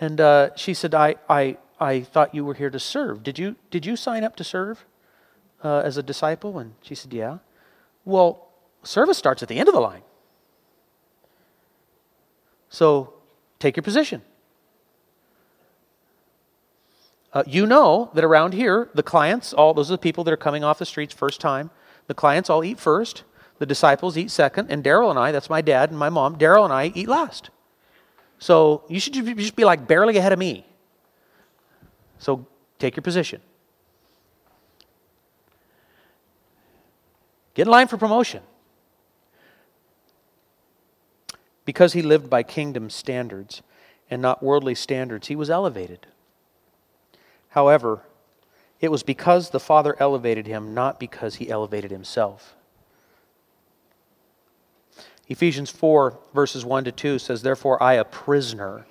and 0.00 0.18
uh, 0.18 0.50
she 0.56 0.72
said 0.72 0.94
I, 0.94 1.16
I 1.28 1.58
I 1.80 2.02
thought 2.02 2.34
you 2.34 2.44
were 2.44 2.54
here 2.54 2.68
to 2.68 2.78
serve. 2.78 3.22
Did 3.22 3.38
you, 3.38 3.56
did 3.70 3.86
you 3.86 3.96
sign 3.96 4.22
up 4.22 4.36
to 4.36 4.44
serve 4.44 4.84
uh, 5.64 5.78
as 5.78 5.96
a 5.96 6.02
disciple? 6.02 6.58
And 6.58 6.74
she 6.82 6.94
said, 6.94 7.12
Yeah. 7.12 7.38
Well, 8.04 8.48
service 8.82 9.16
starts 9.16 9.42
at 9.42 9.48
the 9.48 9.58
end 9.58 9.68
of 9.68 9.74
the 9.74 9.80
line. 9.80 10.02
So 12.68 13.14
take 13.58 13.76
your 13.76 13.82
position. 13.82 14.22
Uh, 17.32 17.44
you 17.46 17.64
know 17.64 18.10
that 18.14 18.24
around 18.24 18.54
here, 18.54 18.88
the 18.94 19.02
clients, 19.02 19.52
all 19.52 19.72
those 19.72 19.90
are 19.90 19.94
the 19.94 19.98
people 19.98 20.24
that 20.24 20.32
are 20.32 20.36
coming 20.36 20.64
off 20.64 20.78
the 20.78 20.86
streets 20.86 21.14
first 21.14 21.40
time. 21.40 21.70
The 22.08 22.14
clients 22.14 22.50
all 22.50 22.64
eat 22.64 22.80
first, 22.80 23.22
the 23.58 23.66
disciples 23.66 24.18
eat 24.18 24.30
second, 24.30 24.70
and 24.70 24.82
Daryl 24.82 25.10
and 25.10 25.18
I, 25.18 25.30
that's 25.30 25.48
my 25.50 25.60
dad 25.60 25.90
and 25.90 25.98
my 25.98 26.08
mom, 26.08 26.36
Daryl 26.36 26.64
and 26.64 26.72
I 26.72 26.90
eat 26.94 27.08
last. 27.08 27.50
So 28.40 28.84
you 28.88 28.98
should 28.98 29.12
just 29.12 29.54
be 29.54 29.64
like 29.64 29.86
barely 29.86 30.16
ahead 30.16 30.32
of 30.32 30.38
me. 30.38 30.66
So 32.18 32.46
take 32.78 32.96
your 32.96 33.02
position. 33.02 33.40
Get 37.54 37.66
in 37.66 37.70
line 37.70 37.86
for 37.86 37.96
promotion. 37.96 38.42
Because 41.64 41.92
he 41.92 42.02
lived 42.02 42.28
by 42.28 42.42
kingdom 42.42 42.90
standards 42.90 43.62
and 44.10 44.20
not 44.20 44.42
worldly 44.42 44.74
standards, 44.74 45.28
he 45.28 45.36
was 45.36 45.50
elevated. 45.50 46.06
However, 47.50 48.02
it 48.80 48.90
was 48.90 49.02
because 49.02 49.50
the 49.50 49.60
Father 49.60 49.94
elevated 50.00 50.46
him, 50.46 50.74
not 50.74 50.98
because 50.98 51.36
he 51.36 51.50
elevated 51.50 51.90
himself. 51.90 52.56
Ephesians 55.28 55.70
4, 55.70 56.18
verses 56.34 56.64
1 56.64 56.84
to 56.84 56.92
2 56.92 57.18
says, 57.18 57.42
Therefore, 57.42 57.80
I, 57.80 57.94
a 57.94 58.04
prisoner, 58.04 58.86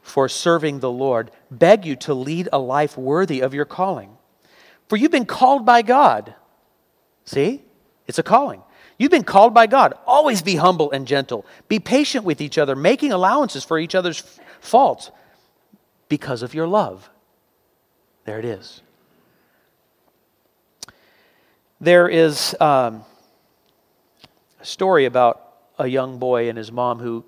for 0.00 0.28
serving 0.28 0.80
the 0.80 0.90
Lord, 0.90 1.30
beg 1.50 1.84
you 1.84 1.96
to 1.96 2.14
lead 2.14 2.48
a 2.52 2.58
life 2.58 2.96
worthy 2.96 3.40
of 3.40 3.52
your 3.52 3.64
calling. 3.64 4.16
For 4.88 4.96
you've 4.96 5.10
been 5.10 5.26
called 5.26 5.66
by 5.66 5.82
God. 5.82 6.34
See? 7.24 7.62
It's 8.06 8.18
a 8.18 8.22
calling. 8.22 8.62
You've 8.98 9.10
been 9.10 9.24
called 9.24 9.54
by 9.54 9.66
God. 9.66 9.94
Always 10.06 10.42
be 10.42 10.56
humble 10.56 10.90
and 10.90 11.06
gentle. 11.06 11.44
Be 11.68 11.78
patient 11.78 12.24
with 12.24 12.40
each 12.40 12.58
other, 12.58 12.76
making 12.76 13.12
allowances 13.12 13.64
for 13.64 13.78
each 13.78 13.94
other's 13.94 14.20
faults 14.60 15.10
because 16.08 16.42
of 16.42 16.54
your 16.54 16.66
love. 16.66 17.10
There 18.24 18.38
it 18.38 18.44
is. 18.44 18.82
There 21.80 22.08
is 22.08 22.54
um, 22.60 23.04
a 24.60 24.64
story 24.64 25.06
about 25.06 25.54
a 25.78 25.88
young 25.88 26.18
boy 26.18 26.48
and 26.48 26.56
his 26.56 26.70
mom 26.70 27.00
who 27.00 27.24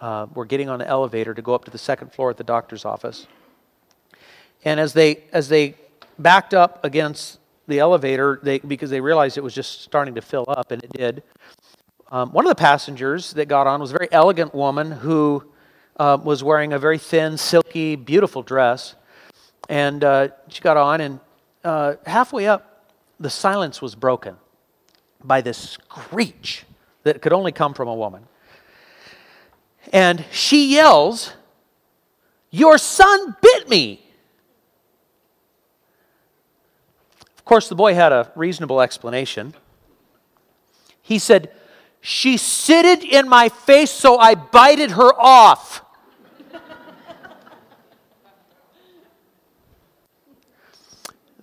uh, 0.00 0.26
were 0.34 0.44
getting 0.44 0.68
on 0.68 0.78
the 0.78 0.86
elevator 0.86 1.32
to 1.32 1.42
go 1.42 1.54
up 1.54 1.64
to 1.64 1.70
the 1.70 1.78
second 1.78 2.12
floor 2.12 2.30
at 2.30 2.36
the 2.36 2.44
doctor's 2.44 2.84
office. 2.84 3.26
And 4.64 4.78
as 4.78 4.92
they, 4.92 5.24
as 5.32 5.48
they 5.48 5.76
backed 6.18 6.52
up 6.52 6.84
against 6.84 7.38
the 7.66 7.78
elevator, 7.78 8.40
they, 8.42 8.58
because 8.58 8.90
they 8.90 9.00
realized 9.00 9.38
it 9.38 9.44
was 9.44 9.54
just 9.54 9.82
starting 9.82 10.14
to 10.16 10.22
fill 10.22 10.44
up, 10.48 10.70
and 10.70 10.84
it 10.84 10.92
did, 10.92 11.22
um, 12.10 12.32
one 12.32 12.44
of 12.44 12.50
the 12.50 12.56
passengers 12.56 13.32
that 13.34 13.46
got 13.46 13.66
on 13.66 13.80
was 13.80 13.90
a 13.90 13.94
very 13.94 14.08
elegant 14.12 14.54
woman 14.54 14.90
who 14.90 15.44
uh, 15.96 16.18
was 16.22 16.42
wearing 16.42 16.72
a 16.72 16.78
very 16.78 16.98
thin, 16.98 17.38
silky, 17.38 17.96
beautiful 17.96 18.42
dress. 18.42 18.96
And 19.70 20.02
uh, 20.02 20.28
she 20.48 20.60
got 20.62 20.76
on, 20.76 21.00
and 21.00 21.20
uh, 21.62 21.94
halfway 22.04 22.48
up, 22.48 22.90
the 23.20 23.30
silence 23.30 23.80
was 23.80 23.94
broken 23.94 24.36
by 25.22 25.42
this 25.42 25.56
screech 25.56 26.64
that 27.04 27.22
could 27.22 27.32
only 27.32 27.52
come 27.52 27.72
from 27.72 27.86
a 27.86 27.94
woman. 27.94 28.24
And 29.92 30.24
she 30.32 30.74
yells, 30.74 31.34
Your 32.50 32.78
son 32.78 33.36
bit 33.40 33.68
me. 33.68 34.04
Of 37.38 37.44
course, 37.44 37.68
the 37.68 37.76
boy 37.76 37.94
had 37.94 38.10
a 38.10 38.32
reasonable 38.34 38.80
explanation. 38.80 39.54
He 41.00 41.20
said, 41.20 41.52
She 42.00 42.36
sitted 42.36 43.04
in 43.04 43.28
my 43.28 43.48
face, 43.48 43.92
so 43.92 44.18
I 44.18 44.34
bited 44.34 44.90
her 44.90 45.12
off. 45.16 45.84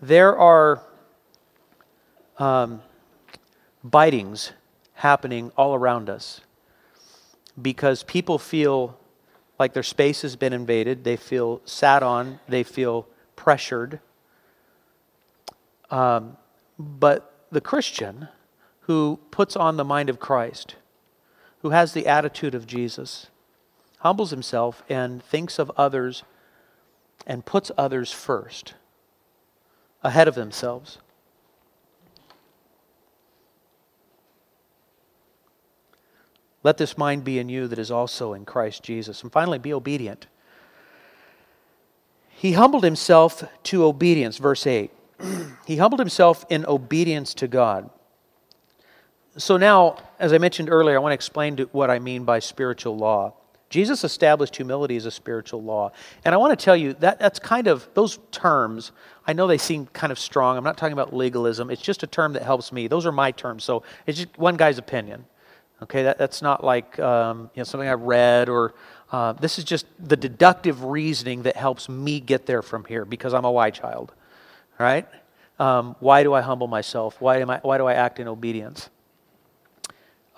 There 0.02 0.38
are 0.38 0.82
um, 2.38 2.82
bitings 3.86 4.52
happening 4.94 5.52
all 5.58 5.76
around 5.76 6.10
us 6.10 6.42
because 7.62 8.04
people 8.04 8.38
feel 8.38 8.98
like 9.60 9.74
their 9.74 9.84
space 9.84 10.22
has 10.22 10.36
been 10.36 10.54
invaded, 10.54 11.04
they 11.04 11.18
feel 11.18 11.62
sat 11.66 12.04
on, 12.04 12.40
they 12.48 12.64
feel 12.64 13.08
pressured. 13.36 14.00
Um, 15.90 16.38
but 16.78 17.46
the 17.52 17.62
Christian 17.62 18.28
who 18.82 19.20
puts 19.32 19.56
on 19.56 19.78
the 19.78 19.84
mind 19.84 20.10
of 20.10 20.20
Christ, 20.20 20.76
who 21.62 21.72
has 21.72 21.94
the 21.94 22.08
attitude 22.08 22.54
of 22.54 22.68
Jesus, 22.68 23.28
humbles 24.00 24.30
himself 24.30 24.84
and 24.90 25.24
thinks 25.24 25.58
of 25.58 25.72
others 25.76 26.24
and 27.26 27.46
puts 27.46 27.72
others 27.78 28.12
first, 28.12 28.76
ahead 30.08 30.28
of 30.30 30.36
themselves. 30.36 31.00
Let 36.64 36.78
this 36.78 36.98
mind 36.98 37.24
be 37.24 37.40
in 37.40 37.50
you 37.50 37.68
that 37.68 37.78
is 37.78 37.92
also 37.92 38.34
in 38.34 38.46
Christ 38.46 38.84
Jesus. 38.84 39.22
And 39.22 39.32
finally, 39.32 39.60
be 39.60 39.74
obedient. 39.74 40.28
He 42.30 42.54
humbled 42.54 42.84
himself 42.84 43.44
to 43.64 43.84
obedience, 43.84 44.38
verse 44.38 44.66
8. 44.66 44.92
he 45.66 45.78
humbled 45.78 46.00
himself 46.00 46.46
in 46.50 46.66
obedience 46.66 47.34
to 47.36 47.48
God. 47.48 47.90
So 49.38 49.58
now, 49.58 49.98
as 50.20 50.34
I 50.34 50.38
mentioned 50.38 50.70
earlier, 50.70 50.96
I 50.96 51.00
want 51.00 51.12
to 51.12 51.16
explain 51.16 51.58
to 51.58 51.66
what 51.66 51.90
I 51.92 52.00
mean 52.00 52.24
by 52.24 52.40
spiritual 52.40 52.98
law. 52.98 53.34
Jesus 53.70 54.04
established 54.04 54.56
humility 54.56 54.96
as 54.96 55.06
a 55.06 55.12
spiritual 55.12 55.62
law. 55.62 55.92
And 56.24 56.34
I 56.34 56.38
want 56.38 56.58
to 56.58 56.64
tell 56.64 56.76
you 56.76 56.94
that 56.96 57.20
that's 57.20 57.40
kind 57.40 57.68
of, 57.68 57.88
those 57.94 58.20
terms, 58.32 58.92
I 59.26 59.34
know 59.34 59.46
they 59.46 59.58
seem 59.58 59.88
kind 59.88 60.12
of 60.12 60.20
strong. 60.20 60.58
I'm 60.58 60.64
not 60.64 60.78
talking 60.78 60.94
about 60.94 61.14
legalism. 61.14 61.70
It's 61.70 61.82
just 61.82 62.02
a 62.04 62.08
term 62.08 62.34
that 62.34 62.44
helps 62.44 62.72
me. 62.72 62.88
Those 62.88 63.06
are 63.06 63.12
my 63.12 63.32
terms. 63.32 63.64
So 63.64 63.84
it's 64.06 64.20
just 64.20 64.38
one 64.38 64.56
guy's 64.56 64.78
opinion. 64.78 65.26
Okay, 65.84 66.04
that, 66.04 66.18
that's 66.18 66.42
not 66.42 66.64
like 66.64 66.98
um, 67.00 67.52
you 67.54 67.60
know, 67.60 67.64
something 67.64 67.88
I 67.88 67.94
read 67.94 68.50
or 68.50 68.74
uh, 69.12 69.34
this 69.34 69.58
is 69.58 69.64
just 69.64 69.86
the 70.00 70.18
deductive 70.18 70.84
reasoning 70.84 71.44
that 71.44 71.56
helps 71.56 71.88
me 71.88 72.20
get 72.20 72.46
there 72.46 72.62
from 72.62 72.84
here 72.86 73.06
because 73.06 73.34
I'm 73.34 73.46
a 73.46 73.52
why 73.52 73.70
child, 73.70 74.12
right? 74.80 75.08
Um, 75.60 75.96
why 76.00 76.24
do 76.24 76.34
I 76.34 76.42
humble 76.42 76.68
myself? 76.68 77.22
Why, 77.22 77.38
am 77.38 77.50
I, 77.50 77.60
why 77.60 77.78
do 77.78 77.86
I 77.86 77.94
act 77.94 78.20
in 78.20 78.28
obedience? 78.28 78.90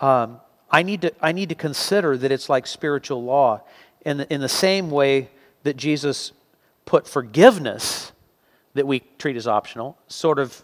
Um, 0.02 0.40
I, 0.72 0.84
need 0.84 1.02
to, 1.02 1.14
I 1.22 1.32
need 1.32 1.50
to 1.50 1.56
consider 1.56 2.18
that 2.18 2.32
it's 2.32 2.50
like 2.50 2.68
spiritual 2.68 3.24
law 3.24 3.62
in 4.06 4.18
the, 4.18 4.34
in 4.34 4.42
the 4.42 4.50
same 4.50 4.90
way 4.90 5.30
that 5.64 5.78
Jesus 5.78 6.32
put 6.86 7.08
forgiveness 7.08 8.12
that 8.74 8.88
we 8.88 9.02
treat 9.18 9.36
as 9.36 9.48
optional, 9.48 9.98
sort 10.08 10.40
of 10.40 10.64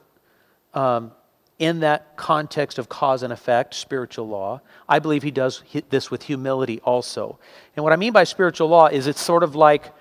um, 0.74 1.12
in 1.60 1.80
that 1.80 2.16
context 2.18 2.78
of 2.78 2.90
cause 2.90 3.24
and 3.24 3.32
effect, 3.32 3.74
spiritual 3.74 4.28
law. 4.28 4.62
I 4.88 5.00
believe 5.00 5.24
he 5.24 5.32
does 5.32 5.64
this 5.90 6.12
with 6.12 6.24
humility 6.24 6.80
also. 6.82 7.40
And 7.76 7.84
what 7.84 7.94
I 7.94 7.96
mean 7.96 8.14
by 8.14 8.26
spiritual 8.26 8.68
law 8.68 8.88
is 8.88 9.08
it's 9.08 9.22
sort 9.22 9.44
of 9.44 9.56
like, 9.56 9.92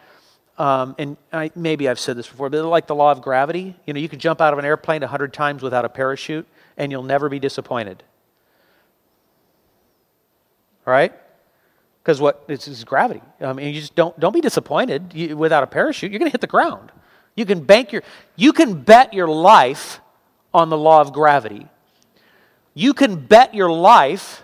um, 0.59 0.95
and 0.99 1.17
I, 1.33 1.51
maybe 1.55 1.89
I've 1.89 2.01
said 2.01 2.17
this 2.17 2.29
before, 2.29 2.51
but 2.51 2.65
like 2.65 2.87
the 2.87 2.95
law 2.95 3.11
of 3.11 3.23
gravity. 3.23 3.77
You 3.87 3.95
know, 3.95 4.01
you 4.01 4.09
could 4.09 4.21
jump 4.21 4.41
out 4.41 4.53
of 4.53 4.59
an 4.59 4.65
airplane 4.65 5.03
a 5.03 5.07
hundred 5.07 5.33
times 5.33 5.63
without 5.63 5.85
a 5.85 5.89
parachute, 5.89 6.47
and 6.77 6.93
you'll 6.93 7.03
never 7.03 7.29
be 7.29 7.39
disappointed. 7.39 8.03
Right? 10.87 11.13
Because 12.03 12.21
what 12.21 12.45
it's, 12.49 12.69
it's 12.69 12.85
gravity. 12.85 13.23
I 13.41 13.53
mean, 13.53 13.75
you 13.75 13.81
just 13.81 13.95
don't 13.95 14.19
don't 14.21 14.35
be 14.35 14.41
disappointed 14.41 15.13
you, 15.15 15.37
without 15.37 15.63
a 15.63 15.67
parachute. 15.67 16.11
You're 16.11 16.19
going 16.19 16.31
to 16.31 16.35
hit 16.35 16.43
the 16.43 16.47
ground. 16.47 16.93
You 17.35 17.47
can 17.47 17.61
bank 17.61 17.93
your 17.93 18.03
you 18.37 18.53
can 18.53 18.83
bet 18.83 19.15
your 19.15 19.29
life 19.29 20.01
on 20.53 20.69
the 20.69 20.79
law 20.79 21.01
of 21.01 21.13
gravity. 21.13 21.67
You 22.75 22.93
can 22.93 23.17
bet 23.17 23.55
your 23.55 23.71
life 23.71 24.43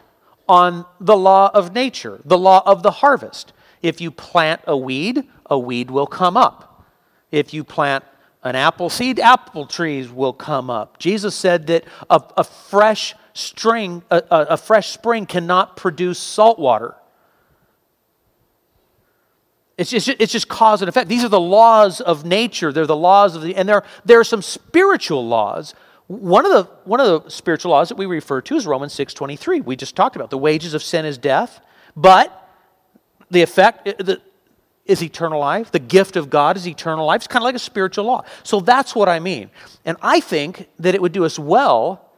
on 0.48 0.87
the 1.00 1.16
law 1.16 1.50
of 1.53 1.72
nature, 1.74 2.20
the 2.24 2.38
law 2.38 2.62
of 2.64 2.83
the 2.83 2.90
harvest. 2.90 3.53
If 3.83 4.00
you 4.00 4.11
plant 4.11 4.62
a 4.66 4.76
weed, 4.76 5.24
a 5.46 5.59
weed 5.59 5.90
will 5.90 6.07
come 6.07 6.37
up. 6.37 6.85
If 7.31 7.55
you 7.55 7.62
plant 7.62 8.05
an 8.42 8.57
apple 8.57 8.90
seed, 8.90 9.20
apple 9.20 9.66
trees 9.66 10.11
will 10.11 10.33
come 10.33 10.70
up. 10.70 10.98
Jesus 10.98 11.35
said 11.35 11.66
that 11.68 11.85
a, 12.09 12.22
a 12.38 12.44
fresh 12.44 13.14
string, 13.40 14.03
a, 14.11 14.22
a, 14.31 14.40
a 14.50 14.57
fresh 14.57 14.90
spring 14.90 15.26
cannot 15.26 15.76
produce 15.76 16.18
salt 16.18 16.59
water. 16.59 16.94
It's 19.79 19.90
just, 19.90 20.09
it's 20.09 20.33
just 20.33 20.48
cause 20.48 20.83
and 20.83 20.88
effect. 20.88 21.09
These 21.09 21.24
are 21.24 21.29
the 21.29 21.40
laws 21.40 22.00
of 22.00 22.24
nature. 22.24 22.72
They're 22.72 22.87
the 22.87 22.96
laws 22.96 23.35
of 23.35 23.42
the, 23.42 23.57
and 23.57 23.68
there, 23.68 23.83
there 24.05 24.20
are 24.20 24.24
some 24.24 24.42
spiritual 24.42 25.26
laws 25.26 25.74
one 26.11 26.44
of 26.44 26.50
the 26.50 26.64
one 26.87 26.98
of 26.98 27.07
the 27.22 27.31
spiritual 27.31 27.70
laws 27.70 27.88
that 27.88 27.94
we 27.94 28.05
refer 28.05 28.40
to 28.40 28.57
is 28.57 28.66
Romans 28.66 28.92
6:23. 28.94 29.61
We 29.61 29.76
just 29.76 29.94
talked 29.94 30.16
about 30.16 30.31
the 30.31 30.38
wages 30.38 30.74
of 30.74 30.83
sin 30.83 31.05
is 31.05 31.16
death, 31.16 31.61
but 31.94 32.48
the 33.31 33.42
effect 33.42 33.88
is 34.87 35.05
eternal 35.05 35.38
life. 35.38 35.70
The 35.70 35.79
gift 35.79 36.16
of 36.16 36.29
God 36.29 36.57
is 36.57 36.66
eternal 36.66 37.07
life. 37.07 37.18
It's 37.18 37.29
kind 37.29 37.44
of 37.44 37.44
like 37.44 37.55
a 37.55 37.61
spiritual 37.61 38.07
law. 38.07 38.24
So 38.42 38.59
that's 38.59 38.92
what 38.92 39.09
I 39.09 39.20
mean. 39.20 39.50
And 39.85 39.96
I 40.03 40.18
think 40.18 40.68
that 40.81 40.96
it 40.96 41.00
would 41.00 41.12
do 41.12 41.24
us 41.24 41.38
well 41.38 42.10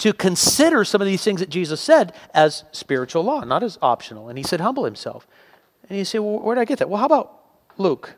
to 0.00 0.14
consider 0.14 0.82
some 0.82 1.02
of 1.02 1.06
these 1.06 1.22
things 1.22 1.40
that 1.40 1.50
Jesus 1.50 1.80
said 1.80 2.14
as 2.32 2.64
spiritual 2.72 3.22
law, 3.22 3.44
not 3.44 3.62
as 3.62 3.78
optional. 3.82 4.30
And 4.30 4.38
he 4.38 4.42
said, 4.42 4.60
humble 4.60 4.84
himself. 4.84 5.26
And 5.88 5.98
you 5.98 6.06
say, 6.06 6.18
well, 6.18 6.38
where 6.40 6.54
did 6.54 6.62
I 6.62 6.64
get 6.64 6.78
that? 6.78 6.88
Well, 6.88 6.98
how 6.98 7.06
about 7.06 7.38
Luke 7.76 8.14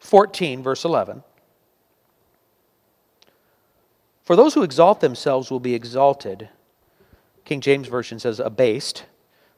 14, 0.00 0.64
verse 0.64 0.84
11? 0.84 1.22
For 4.24 4.34
those 4.34 4.54
who 4.54 4.62
exalt 4.62 5.00
themselves 5.00 5.50
will 5.50 5.60
be 5.60 5.74
exalted. 5.74 6.48
King 7.44 7.60
James 7.60 7.86
Version 7.86 8.18
says 8.18 8.40
abased. 8.40 9.04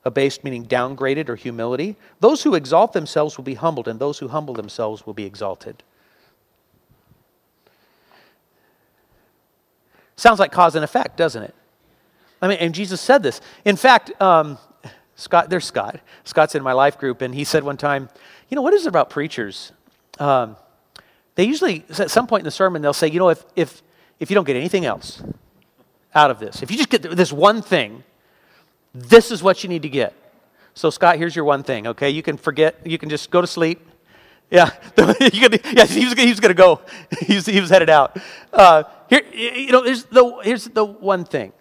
Abased 0.04 0.44
meaning 0.44 0.66
downgraded 0.66 1.30
or 1.30 1.36
humility. 1.36 1.96
Those 2.20 2.42
who 2.42 2.54
exalt 2.54 2.92
themselves 2.92 3.38
will 3.38 3.44
be 3.44 3.54
humbled, 3.54 3.88
and 3.88 3.98
those 3.98 4.18
who 4.18 4.28
humble 4.28 4.54
themselves 4.54 5.06
will 5.06 5.14
be 5.14 5.24
exalted. 5.24 5.82
Sounds 10.16 10.38
like 10.38 10.52
cause 10.52 10.74
and 10.74 10.84
effect, 10.84 11.16
doesn't 11.16 11.42
it? 11.42 11.54
I 12.40 12.48
mean, 12.48 12.58
and 12.58 12.74
Jesus 12.74 13.00
said 13.00 13.22
this. 13.22 13.40
In 13.64 13.76
fact, 13.76 14.20
um, 14.20 14.58
Scott, 15.14 15.48
there's 15.50 15.64
Scott. 15.64 16.00
Scott's 16.24 16.54
in 16.54 16.62
my 16.62 16.72
life 16.72 16.98
group, 16.98 17.22
and 17.22 17.34
he 17.34 17.44
said 17.44 17.64
one 17.64 17.76
time, 17.76 18.08
you 18.48 18.54
know, 18.54 18.62
what 18.62 18.74
is 18.74 18.86
it 18.86 18.88
about 18.88 19.10
preachers? 19.10 19.72
Um, 20.18 20.56
they 21.34 21.44
usually, 21.44 21.84
at 21.98 22.10
some 22.10 22.26
point 22.26 22.40
in 22.40 22.44
the 22.44 22.50
sermon, 22.50 22.82
they'll 22.82 22.92
say, 22.92 23.08
you 23.08 23.18
know, 23.18 23.30
if, 23.30 23.44
if, 23.56 23.82
if 24.20 24.30
you 24.30 24.34
don't 24.34 24.46
get 24.46 24.56
anything 24.56 24.84
else 24.84 25.22
out 26.14 26.30
of 26.30 26.38
this, 26.38 26.62
if 26.62 26.70
you 26.70 26.76
just 26.76 26.88
get 26.88 27.02
this 27.02 27.32
one 27.32 27.62
thing, 27.62 28.04
this 28.94 29.30
is 29.30 29.42
what 29.42 29.62
you 29.62 29.68
need 29.68 29.82
to 29.82 29.88
get. 29.88 30.14
So, 30.74 30.90
Scott, 30.90 31.16
here's 31.16 31.34
your 31.34 31.44
one 31.44 31.62
thing, 31.62 31.86
okay? 31.86 32.10
You 32.10 32.22
can 32.22 32.36
forget, 32.36 32.76
you 32.84 32.98
can 32.98 33.08
just 33.08 33.30
go 33.30 33.40
to 33.40 33.46
sleep. 33.46 33.86
Yeah, 34.50 34.70
yeah 34.96 35.86
he 35.86 36.04
was, 36.04 36.14
he 36.14 36.28
was 36.28 36.40
going 36.40 36.50
to 36.50 36.54
go. 36.54 36.80
He 37.20 37.34
was, 37.34 37.46
he 37.46 37.60
was 37.60 37.70
headed 37.70 37.90
out. 37.90 38.16
Uh, 38.52 38.84
here, 39.08 39.22
you 39.32 39.72
know, 39.72 39.82
here's 39.82 40.04
the, 40.04 40.40
here's 40.42 40.64
the 40.66 40.84
one 40.84 41.24
thing. 41.24 41.52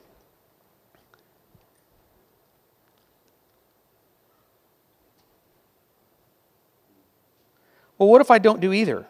Well, 7.98 8.10
what 8.10 8.22
if 8.22 8.30
I 8.30 8.40
don't 8.40 8.60
do 8.60 8.74
either? 8.74 9.08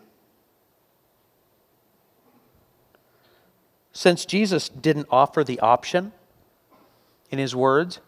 Since 3.92 4.26
Jesus 4.26 4.70
didn't 4.70 5.08
offer 5.10 5.44
the 5.44 5.60
option 5.60 6.12
in 7.32 7.40
his 7.40 7.56
words, 7.56 8.00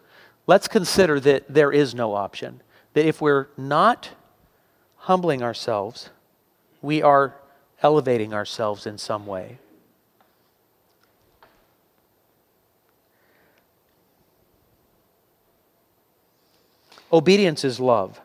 let's 0.46 0.68
consider 0.68 1.18
that 1.20 1.52
there 1.52 1.72
is 1.72 1.94
no 1.94 2.14
option. 2.14 2.62
That 2.92 3.06
if 3.06 3.20
we're 3.20 3.48
not 3.56 4.10
humbling 5.08 5.42
ourselves, 5.42 6.10
we 6.82 7.00
are 7.02 7.34
elevating 7.82 8.34
ourselves 8.34 8.86
in 8.86 8.98
some 8.98 9.24
way. 9.24 9.56
Obedience 17.10 17.64
is 17.64 17.80
love. 17.80 18.20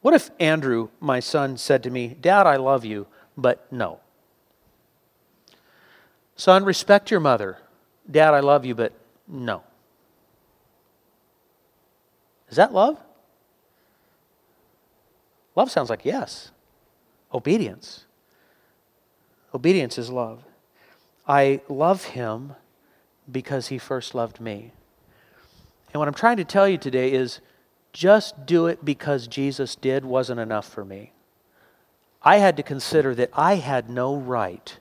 What 0.00 0.14
if 0.14 0.30
Andrew, 0.40 0.88
my 0.98 1.20
son, 1.20 1.56
said 1.56 1.84
to 1.84 1.90
me, 1.90 2.16
Dad, 2.20 2.48
I 2.48 2.56
love 2.56 2.84
you, 2.84 3.06
but 3.36 3.72
no? 3.72 4.00
Son, 6.34 6.64
respect 6.64 7.08
your 7.08 7.20
mother. 7.20 7.58
Dad, 8.10 8.34
I 8.34 8.40
love 8.40 8.64
you, 8.64 8.74
but 8.74 8.92
no. 9.28 9.62
Is 12.50 12.56
that 12.56 12.72
love? 12.72 12.98
Love 15.56 15.70
sounds 15.70 15.90
like 15.90 16.04
yes. 16.04 16.52
Obedience. 17.32 18.04
Obedience 19.54 19.98
is 19.98 20.10
love. 20.10 20.44
I 21.26 21.60
love 21.68 22.04
him 22.04 22.54
because 23.30 23.68
he 23.68 23.78
first 23.78 24.14
loved 24.14 24.40
me. 24.40 24.72
And 25.92 25.98
what 25.98 26.08
I'm 26.08 26.14
trying 26.14 26.36
to 26.36 26.44
tell 26.44 26.68
you 26.68 26.78
today 26.78 27.12
is 27.12 27.40
just 27.92 28.46
do 28.46 28.66
it 28.66 28.84
because 28.84 29.26
Jesus 29.26 29.74
did 29.74 30.04
wasn't 30.04 30.38
enough 30.38 30.68
for 30.68 30.84
me. 30.84 31.12
I 32.22 32.36
had 32.36 32.56
to 32.58 32.62
consider 32.62 33.14
that 33.14 33.30
I 33.32 33.54
had 33.54 33.88
no 33.88 34.14
right 34.14 34.78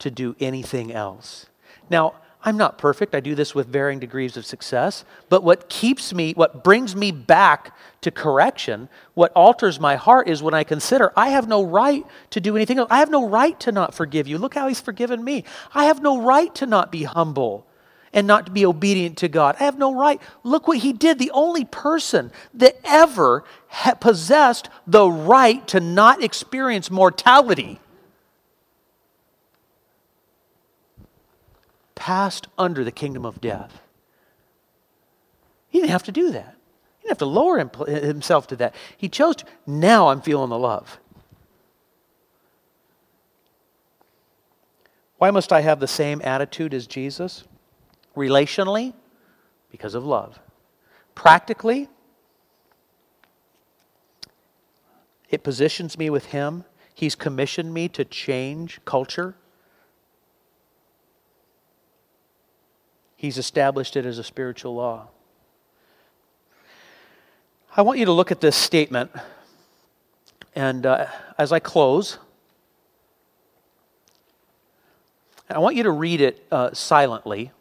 to 0.00 0.10
do 0.10 0.36
anything 0.38 0.92
else. 0.92 1.46
Now, 1.88 2.14
I'm 2.42 2.56
not 2.56 2.78
perfect. 2.78 3.14
I 3.14 3.20
do 3.20 3.34
this 3.34 3.54
with 3.54 3.66
varying 3.66 3.98
degrees 3.98 4.36
of 4.36 4.46
success. 4.46 5.04
But 5.28 5.44
what 5.44 5.68
keeps 5.68 6.14
me, 6.14 6.32
what 6.32 6.64
brings 6.64 6.96
me 6.96 7.10
back 7.10 7.76
to 8.00 8.10
correction, 8.10 8.88
what 9.12 9.30
alters 9.32 9.78
my 9.78 9.96
heart 9.96 10.26
is 10.26 10.42
when 10.42 10.54
I 10.54 10.64
consider 10.64 11.12
I 11.16 11.30
have 11.30 11.48
no 11.48 11.62
right 11.62 12.04
to 12.30 12.40
do 12.40 12.56
anything 12.56 12.78
else. 12.78 12.88
I 12.90 13.00
have 13.00 13.10
no 13.10 13.28
right 13.28 13.58
to 13.60 13.72
not 13.72 13.94
forgive 13.94 14.26
you. 14.26 14.38
Look 14.38 14.54
how 14.54 14.68
he's 14.68 14.80
forgiven 14.80 15.22
me. 15.22 15.44
I 15.74 15.84
have 15.84 16.00
no 16.00 16.22
right 16.22 16.54
to 16.56 16.66
not 16.66 16.90
be 16.90 17.02
humble 17.02 17.66
and 18.12 18.26
not 18.26 18.46
to 18.46 18.52
be 18.52 18.64
obedient 18.64 19.18
to 19.18 19.28
God. 19.28 19.56
I 19.60 19.64
have 19.64 19.78
no 19.78 19.94
right. 19.94 20.20
Look 20.42 20.66
what 20.66 20.78
he 20.78 20.94
did. 20.94 21.18
The 21.18 21.30
only 21.32 21.66
person 21.66 22.32
that 22.54 22.76
ever 22.84 23.44
possessed 24.00 24.70
the 24.86 25.08
right 25.08 25.66
to 25.68 25.78
not 25.78 26.22
experience 26.22 26.90
mortality 26.90 27.80
passed 32.00 32.48
under 32.56 32.82
the 32.82 32.90
kingdom 32.90 33.26
of 33.26 33.42
death. 33.42 33.82
He 35.68 35.78
didn't 35.78 35.90
have 35.90 36.02
to 36.04 36.12
do 36.12 36.30
that. 36.30 36.56
He 36.98 37.02
didn't 37.02 37.10
have 37.10 37.18
to 37.18 37.26
lower 37.26 37.58
himself 37.58 38.46
to 38.48 38.56
that. 38.56 38.74
He 38.96 39.10
chose 39.10 39.36
to. 39.36 39.44
Now 39.66 40.08
I'm 40.08 40.22
feeling 40.22 40.48
the 40.48 40.58
love. 40.58 40.98
Why 45.18 45.30
must 45.30 45.52
I 45.52 45.60
have 45.60 45.78
the 45.78 45.86
same 45.86 46.22
attitude 46.24 46.72
as 46.72 46.86
Jesus? 46.86 47.44
Relationally, 48.16 48.94
because 49.70 49.94
of 49.94 50.02
love. 50.06 50.40
Practically, 51.14 51.90
it 55.28 55.44
positions 55.44 55.98
me 55.98 56.08
with 56.08 56.26
Him. 56.26 56.64
He's 56.94 57.14
commissioned 57.14 57.74
me 57.74 57.88
to 57.90 58.06
change 58.06 58.80
culture. 58.86 59.34
He's 63.20 63.36
established 63.36 63.98
it 63.98 64.06
as 64.06 64.16
a 64.16 64.24
spiritual 64.24 64.76
law. 64.76 65.08
I 67.76 67.82
want 67.82 67.98
you 67.98 68.06
to 68.06 68.12
look 68.12 68.32
at 68.32 68.40
this 68.40 68.56
statement, 68.56 69.10
and 70.54 70.86
uh, 70.86 71.06
as 71.36 71.52
I 71.52 71.58
close, 71.58 72.16
I 75.50 75.58
want 75.58 75.76
you 75.76 75.82
to 75.82 75.90
read 75.90 76.22
it 76.22 76.42
uh, 76.50 76.72
silently 76.72 77.52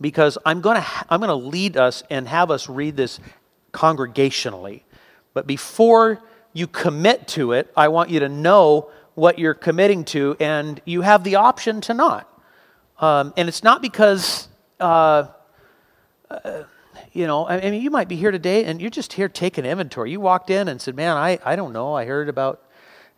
because 0.00 0.38
I'm 0.46 0.60
going 0.60 0.80
to 0.80 0.86
I'm 1.10 1.18
going 1.18 1.28
to 1.28 1.34
lead 1.34 1.76
us 1.76 2.04
and 2.08 2.28
have 2.28 2.52
us 2.52 2.68
read 2.68 2.96
this 2.96 3.18
congregationally. 3.72 4.82
But 5.34 5.48
before 5.48 6.22
you 6.52 6.68
commit 6.68 7.26
to 7.30 7.50
it, 7.50 7.72
I 7.76 7.88
want 7.88 8.10
you 8.10 8.20
to 8.20 8.28
know 8.28 8.92
what 9.16 9.40
you're 9.40 9.54
committing 9.54 10.04
to, 10.04 10.36
and 10.38 10.80
you 10.84 11.00
have 11.00 11.24
the 11.24 11.34
option 11.34 11.80
to 11.80 11.94
not. 11.94 12.32
Um, 12.98 13.34
and 13.36 13.48
it's 13.48 13.62
not 13.62 13.82
because, 13.82 14.48
uh, 14.80 15.28
uh, 16.30 16.62
you 17.12 17.26
know, 17.26 17.46
I 17.46 17.60
mean, 17.70 17.82
you 17.82 17.90
might 17.90 18.08
be 18.08 18.16
here 18.16 18.30
today 18.30 18.64
and 18.64 18.80
you're 18.80 18.90
just 18.90 19.12
here 19.12 19.28
taking 19.28 19.64
inventory. 19.64 20.10
You 20.10 20.20
walked 20.20 20.50
in 20.50 20.68
and 20.68 20.80
said, 20.80 20.96
Man, 20.96 21.16
I, 21.16 21.38
I 21.44 21.56
don't 21.56 21.72
know. 21.72 21.94
I 21.94 22.04
heard 22.04 22.28
about, 22.28 22.62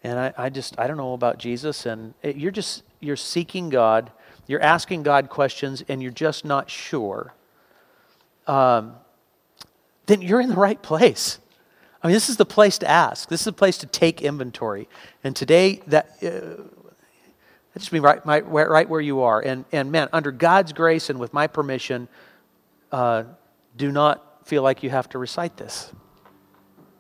and 0.03 0.19
I, 0.19 0.33
I 0.37 0.49
just, 0.49 0.79
I 0.79 0.87
don't 0.87 0.97
know 0.97 1.15
about 1.15 1.39
Jesus. 1.39 1.87
And 1.87 2.15
it, 2.23 2.37
you're 2.37 2.51
just, 2.51 2.83
you're 3.01 3.17
seeking 3.17 3.69
God 3.69 4.11
you're 4.49 4.63
asking 4.63 5.05
God 5.05 5.29
questions 5.29 5.85
and 5.89 6.03
you're 6.03 6.11
just 6.11 6.45
not 6.45 6.69
sure, 6.71 7.35
um, 8.49 8.95
then 10.07 10.23
you're 10.23 10.41
in 10.41 10.49
the 10.49 10.57
right 10.57 10.83
place. 10.83 11.39
I 12.03 12.07
mean, 12.07 12.15
this 12.15 12.31
is 12.31 12.39
the 12.39 12.47
place 12.47 12.79
to 12.79 12.89
ask. 12.89 13.29
This 13.29 13.43
is 13.43 13.45
the 13.45 13.53
place 13.53 13.77
to 13.79 13.87
take 13.87 14.23
inventory. 14.23 14.89
And 15.23 15.37
today, 15.37 15.83
that 15.89 16.17
uh, 16.23 16.63
just 17.77 17.93
be 17.93 18.01
right, 18.01 18.25
right, 18.27 18.47
right 18.47 18.89
where 18.89 19.01
you 19.01 19.21
are. 19.23 19.41
And, 19.41 19.65
and 19.73 19.93
man, 19.93 20.09
under 20.13 20.33
God's 20.33 20.73
grace 20.73 21.11
and 21.11 21.19
with 21.19 21.33
my 21.33 21.47
permission, 21.47 22.09
uh, 22.91 23.25
do 23.77 23.93
not 23.93 24.47
feel 24.47 24.63
like 24.63 24.83
you 24.83 24.91
have 24.91 25.09
to 25.11 25.19
recite 25.19 25.57
this. 25.57 25.93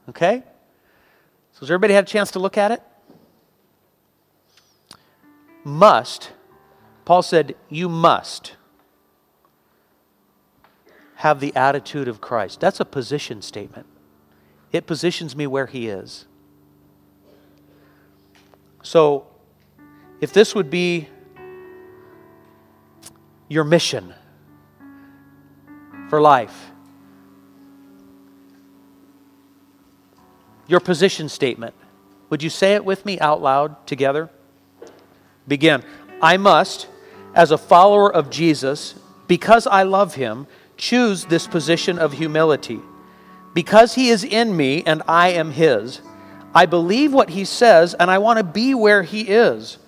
Okay? 0.08 0.42
So, 1.52 1.60
has 1.60 1.70
everybody 1.70 1.94
had 1.94 2.04
a 2.04 2.06
chance 2.06 2.30
to 2.32 2.38
look 2.38 2.56
at 2.56 2.70
it? 2.70 2.82
Must 5.64 6.30
Paul 7.08 7.22
said, 7.22 7.54
You 7.70 7.88
must 7.88 8.56
have 11.14 11.40
the 11.40 11.56
attitude 11.56 12.06
of 12.06 12.20
Christ. 12.20 12.60
That's 12.60 12.80
a 12.80 12.84
position 12.84 13.40
statement. 13.40 13.86
It 14.72 14.86
positions 14.86 15.34
me 15.34 15.46
where 15.46 15.64
he 15.64 15.88
is. 15.88 16.26
So, 18.82 19.26
if 20.20 20.32
this 20.32 20.54
would 20.54 20.70
be 20.70 21.08
your 23.48 23.64
mission 23.64 24.14
for 26.08 26.20
life, 26.20 26.70
your 30.66 30.80
position 30.80 31.28
statement, 31.28 31.74
would 32.30 32.42
you 32.42 32.50
say 32.50 32.74
it 32.74 32.84
with 32.84 33.06
me 33.06 33.18
out 33.20 33.40
loud 33.40 33.86
together? 33.86 34.28
Begin. 35.46 35.82
I 36.20 36.36
must 36.36 36.88
as 37.34 37.50
a 37.50 37.58
follower 37.58 38.12
of 38.12 38.30
Jesus, 38.30 38.94
because 39.26 39.66
I 39.66 39.84
love 39.84 40.14
him, 40.14 40.46
choose 40.76 41.24
this 41.26 41.46
position 41.46 41.98
of 41.98 42.12
humility. 42.14 42.80
Because 43.54 43.94
he 43.94 44.08
is 44.08 44.24
in 44.24 44.56
me 44.56 44.82
and 44.84 45.02
I 45.06 45.30
am 45.30 45.52
his, 45.52 46.00
I 46.54 46.66
believe 46.66 47.12
what 47.12 47.30
he 47.30 47.44
says 47.44 47.94
and 47.94 48.10
I 48.10 48.18
want 48.18 48.38
to 48.38 48.44
be 48.44 48.74
where 48.74 49.02
he 49.02 49.22
is. 49.22 49.78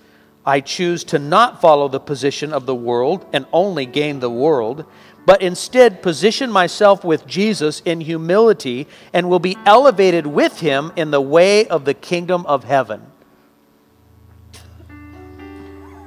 I 0.44 0.60
choose 0.60 1.04
to 1.04 1.18
not 1.18 1.60
follow 1.60 1.88
the 1.88 2.00
position 2.00 2.52
of 2.52 2.66
the 2.66 2.74
world 2.74 3.26
and 3.32 3.46
only 3.52 3.84
gain 3.84 4.20
the 4.20 4.30
world, 4.30 4.86
but 5.26 5.42
instead 5.42 6.02
position 6.02 6.50
myself 6.50 7.04
with 7.04 7.26
Jesus 7.26 7.80
in 7.84 8.00
humility 8.00 8.88
and 9.12 9.28
will 9.28 9.38
be 9.38 9.56
elevated 9.66 10.26
with 10.26 10.60
him 10.60 10.92
in 10.96 11.10
the 11.10 11.20
way 11.20 11.66
of 11.66 11.84
the 11.84 11.94
kingdom 11.94 12.46
of 12.46 12.64
heaven. 12.64 13.02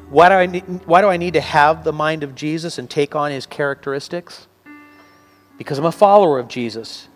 Why 0.09 0.29
do, 0.29 0.35
I 0.35 0.45
need, 0.45 0.63
why 0.85 1.01
do 1.01 1.07
I 1.07 1.17
need 1.17 1.33
to 1.33 1.41
have 1.41 1.83
the 1.83 1.93
mind 1.93 2.23
of 2.23 2.35
Jesus 2.35 2.77
and 2.77 2.89
take 2.89 3.15
on 3.15 3.31
his 3.31 3.45
characteristics? 3.45 4.47
Because 5.57 5.79
I'm 5.79 5.85
a 5.85 5.91
follower 5.91 6.39
of 6.39 6.47
Jesus. 6.47 7.07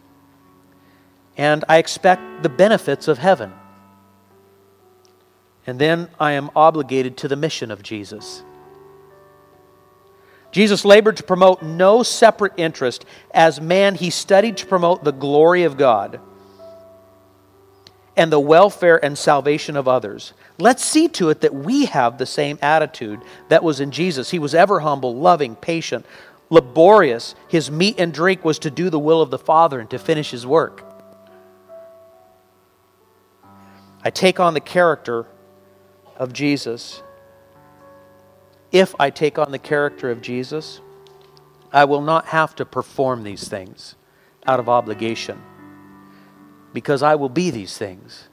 And 1.35 1.63
I 1.69 1.77
expect 1.77 2.41
the 2.41 2.49
benefits 2.49 3.07
of 3.07 3.19
heaven. 3.19 3.53
And 5.67 5.77
then 5.77 6.07
I 6.17 6.31
am 6.31 6.49
obligated 6.55 7.17
to 7.17 7.27
the 7.27 7.35
mission 7.35 7.69
of 7.69 7.83
Jesus. 7.83 8.41
Jesus 10.51 10.85
labored 10.85 11.17
to 11.17 11.23
promote 11.23 11.61
no 11.61 12.03
separate 12.03 12.53
interest. 12.55 13.05
As 13.31 13.59
man, 13.59 13.95
he 13.95 14.09
studied 14.09 14.57
to 14.57 14.65
promote 14.65 15.03
the 15.03 15.11
glory 15.11 15.63
of 15.63 15.77
God 15.77 16.21
and 18.15 18.31
the 18.31 18.39
welfare 18.39 19.03
and 19.03 19.17
salvation 19.17 19.75
of 19.75 19.87
others. 19.87 20.33
Let's 20.57 20.83
see 20.83 21.09
to 21.09 21.29
it 21.29 21.41
that 21.41 21.53
we 21.53 21.85
have 21.85 22.17
the 22.17 22.25
same 22.25 22.57
attitude 22.61 23.21
that 23.49 23.63
was 23.63 23.79
in 23.79 23.91
Jesus. 23.91 24.31
He 24.31 24.39
was 24.39 24.55
ever 24.55 24.79
humble, 24.79 25.15
loving, 25.15 25.55
patient, 25.55 26.05
laborious. 26.49 27.35
His 27.49 27.69
meat 27.69 27.99
and 27.99 28.13
drink 28.13 28.43
was 28.43 28.57
to 28.59 28.71
do 28.71 28.89
the 28.89 28.97
will 28.97 29.21
of 29.21 29.29
the 29.29 29.37
Father 29.37 29.79
and 29.79 29.89
to 29.91 29.99
finish 29.99 30.31
his 30.31 30.47
work. 30.47 30.83
I 34.03 34.09
take 34.09 34.39
on 34.39 34.53
the 34.53 34.61
character 34.61 35.27
of 36.17 36.33
Jesus. 36.33 37.01
If 38.71 38.93
I 38.99 39.09
take 39.09 39.39
on 39.39 39.51
the 39.51 39.59
character 39.59 40.11
of 40.11 40.21
Jesus, 40.21 40.81
I 41.71 41.85
will 41.85 42.01
not 42.01 42.27
have 42.27 42.55
to 42.55 42.65
perform 42.65 43.23
these 43.23 43.47
things 43.47 43.95
out 44.45 44.59
of 44.59 44.69
obligation 44.69 45.41
because 46.73 47.01
I 47.01 47.15
will 47.15 47.29
be 47.29 47.49
these 47.49 47.77
things. 47.77 48.27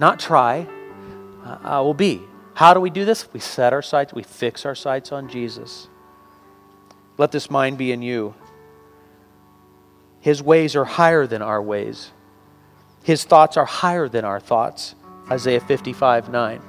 Not 0.00 0.20
try, 0.20 0.66
I 1.44 1.80
will 1.80 1.94
be. 1.94 2.20
How 2.54 2.74
do 2.74 2.80
we 2.80 2.90
do 2.90 3.04
this? 3.04 3.32
We 3.32 3.40
set 3.40 3.72
our 3.72 3.82
sights, 3.82 4.12
we 4.12 4.22
fix 4.22 4.66
our 4.66 4.74
sights 4.74 5.12
on 5.12 5.28
Jesus. 5.28 5.88
Let 7.16 7.32
this 7.32 7.50
mind 7.50 7.78
be 7.78 7.92
in 7.92 8.02
you. 8.02 8.34
His 10.20 10.42
ways 10.42 10.76
are 10.76 10.84
higher 10.84 11.26
than 11.26 11.42
our 11.42 11.62
ways. 11.62 12.10
His 13.02 13.24
thoughts 13.24 13.56
are 13.56 13.64
higher 13.64 14.08
than 14.08 14.24
our 14.24 14.40
thoughts. 14.40 14.94
Isaiah 15.30 15.60
55 15.60 16.30
9. 16.30 16.67